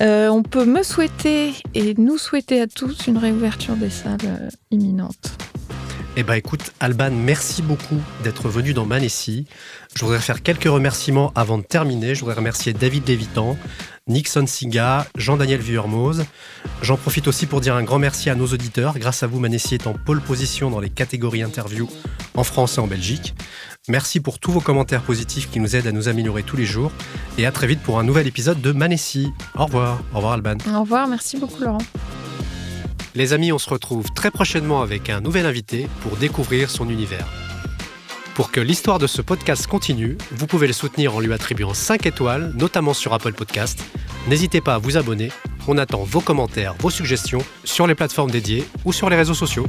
Euh, 0.00 0.28
On 0.28 0.42
peut 0.42 0.64
me 0.64 0.82
souhaiter 0.82 1.52
et 1.74 1.94
nous 1.94 2.18
souhaiter 2.18 2.60
à 2.60 2.66
tous 2.66 3.06
une 3.06 3.18
réouverture 3.18 3.76
des 3.76 3.90
salles 3.90 4.48
imminente. 4.70 5.41
Eh 6.14 6.24
bien 6.24 6.34
écoute, 6.34 6.72
Alban, 6.78 7.10
merci 7.10 7.62
beaucoup 7.62 7.98
d'être 8.22 8.50
venu 8.50 8.74
dans 8.74 8.84
Manessi. 8.84 9.46
Je 9.94 10.04
voudrais 10.04 10.20
faire 10.20 10.42
quelques 10.42 10.64
remerciements 10.64 11.32
avant 11.34 11.56
de 11.56 11.62
terminer. 11.62 12.14
Je 12.14 12.20
voudrais 12.20 12.34
remercier 12.34 12.74
David 12.74 13.08
Lévitan, 13.08 13.56
Nixon 14.08 14.46
Siga, 14.46 15.06
Jean-Daniel 15.16 15.60
Vuillermoz. 15.60 16.26
J'en 16.82 16.98
profite 16.98 17.28
aussi 17.28 17.46
pour 17.46 17.62
dire 17.62 17.74
un 17.76 17.82
grand 17.82 17.98
merci 17.98 18.28
à 18.28 18.34
nos 18.34 18.46
auditeurs. 18.46 18.98
Grâce 18.98 19.22
à 19.22 19.26
vous, 19.26 19.40
Manessi 19.40 19.74
est 19.74 19.86
en 19.86 19.94
pole 19.94 20.20
position 20.20 20.70
dans 20.70 20.80
les 20.80 20.90
catégories 20.90 21.42
interview 21.42 21.88
en 22.34 22.44
France 22.44 22.76
et 22.76 22.80
en 22.80 22.86
Belgique. 22.86 23.34
Merci 23.88 24.20
pour 24.20 24.38
tous 24.38 24.52
vos 24.52 24.60
commentaires 24.60 25.02
positifs 25.02 25.50
qui 25.50 25.60
nous 25.60 25.76
aident 25.76 25.86
à 25.86 25.92
nous 25.92 26.08
améliorer 26.08 26.42
tous 26.42 26.58
les 26.58 26.66
jours. 26.66 26.92
Et 27.38 27.46
à 27.46 27.52
très 27.52 27.66
vite 27.66 27.80
pour 27.80 27.98
un 27.98 28.04
nouvel 28.04 28.26
épisode 28.26 28.60
de 28.60 28.72
Manessi. 28.72 29.30
Au 29.56 29.64
revoir. 29.64 30.02
Au 30.12 30.16
revoir, 30.16 30.34
Alban. 30.34 30.58
Au 30.74 30.80
revoir. 30.80 31.08
Merci 31.08 31.38
beaucoup, 31.38 31.62
Laurent. 31.62 31.78
Les 33.14 33.34
amis, 33.34 33.52
on 33.52 33.58
se 33.58 33.68
retrouve 33.68 34.10
très 34.12 34.30
prochainement 34.30 34.80
avec 34.80 35.10
un 35.10 35.20
nouvel 35.20 35.44
invité 35.44 35.86
pour 36.00 36.16
découvrir 36.16 36.70
son 36.70 36.88
univers. 36.88 37.26
Pour 38.34 38.50
que 38.50 38.60
l'histoire 38.60 38.98
de 38.98 39.06
ce 39.06 39.20
podcast 39.20 39.66
continue, 39.66 40.16
vous 40.30 40.46
pouvez 40.46 40.66
le 40.66 40.72
soutenir 40.72 41.14
en 41.14 41.20
lui 41.20 41.34
attribuant 41.34 41.74
5 41.74 42.06
étoiles, 42.06 42.54
notamment 42.56 42.94
sur 42.94 43.12
Apple 43.12 43.34
Podcast. 43.34 43.84
N'hésitez 44.28 44.62
pas 44.62 44.76
à 44.76 44.78
vous 44.78 44.96
abonner. 44.96 45.30
On 45.68 45.76
attend 45.76 46.04
vos 46.04 46.22
commentaires, 46.22 46.74
vos 46.78 46.88
suggestions 46.88 47.44
sur 47.64 47.86
les 47.86 47.94
plateformes 47.94 48.30
dédiées 48.30 48.64
ou 48.86 48.94
sur 48.94 49.10
les 49.10 49.16
réseaux 49.16 49.34
sociaux. 49.34 49.66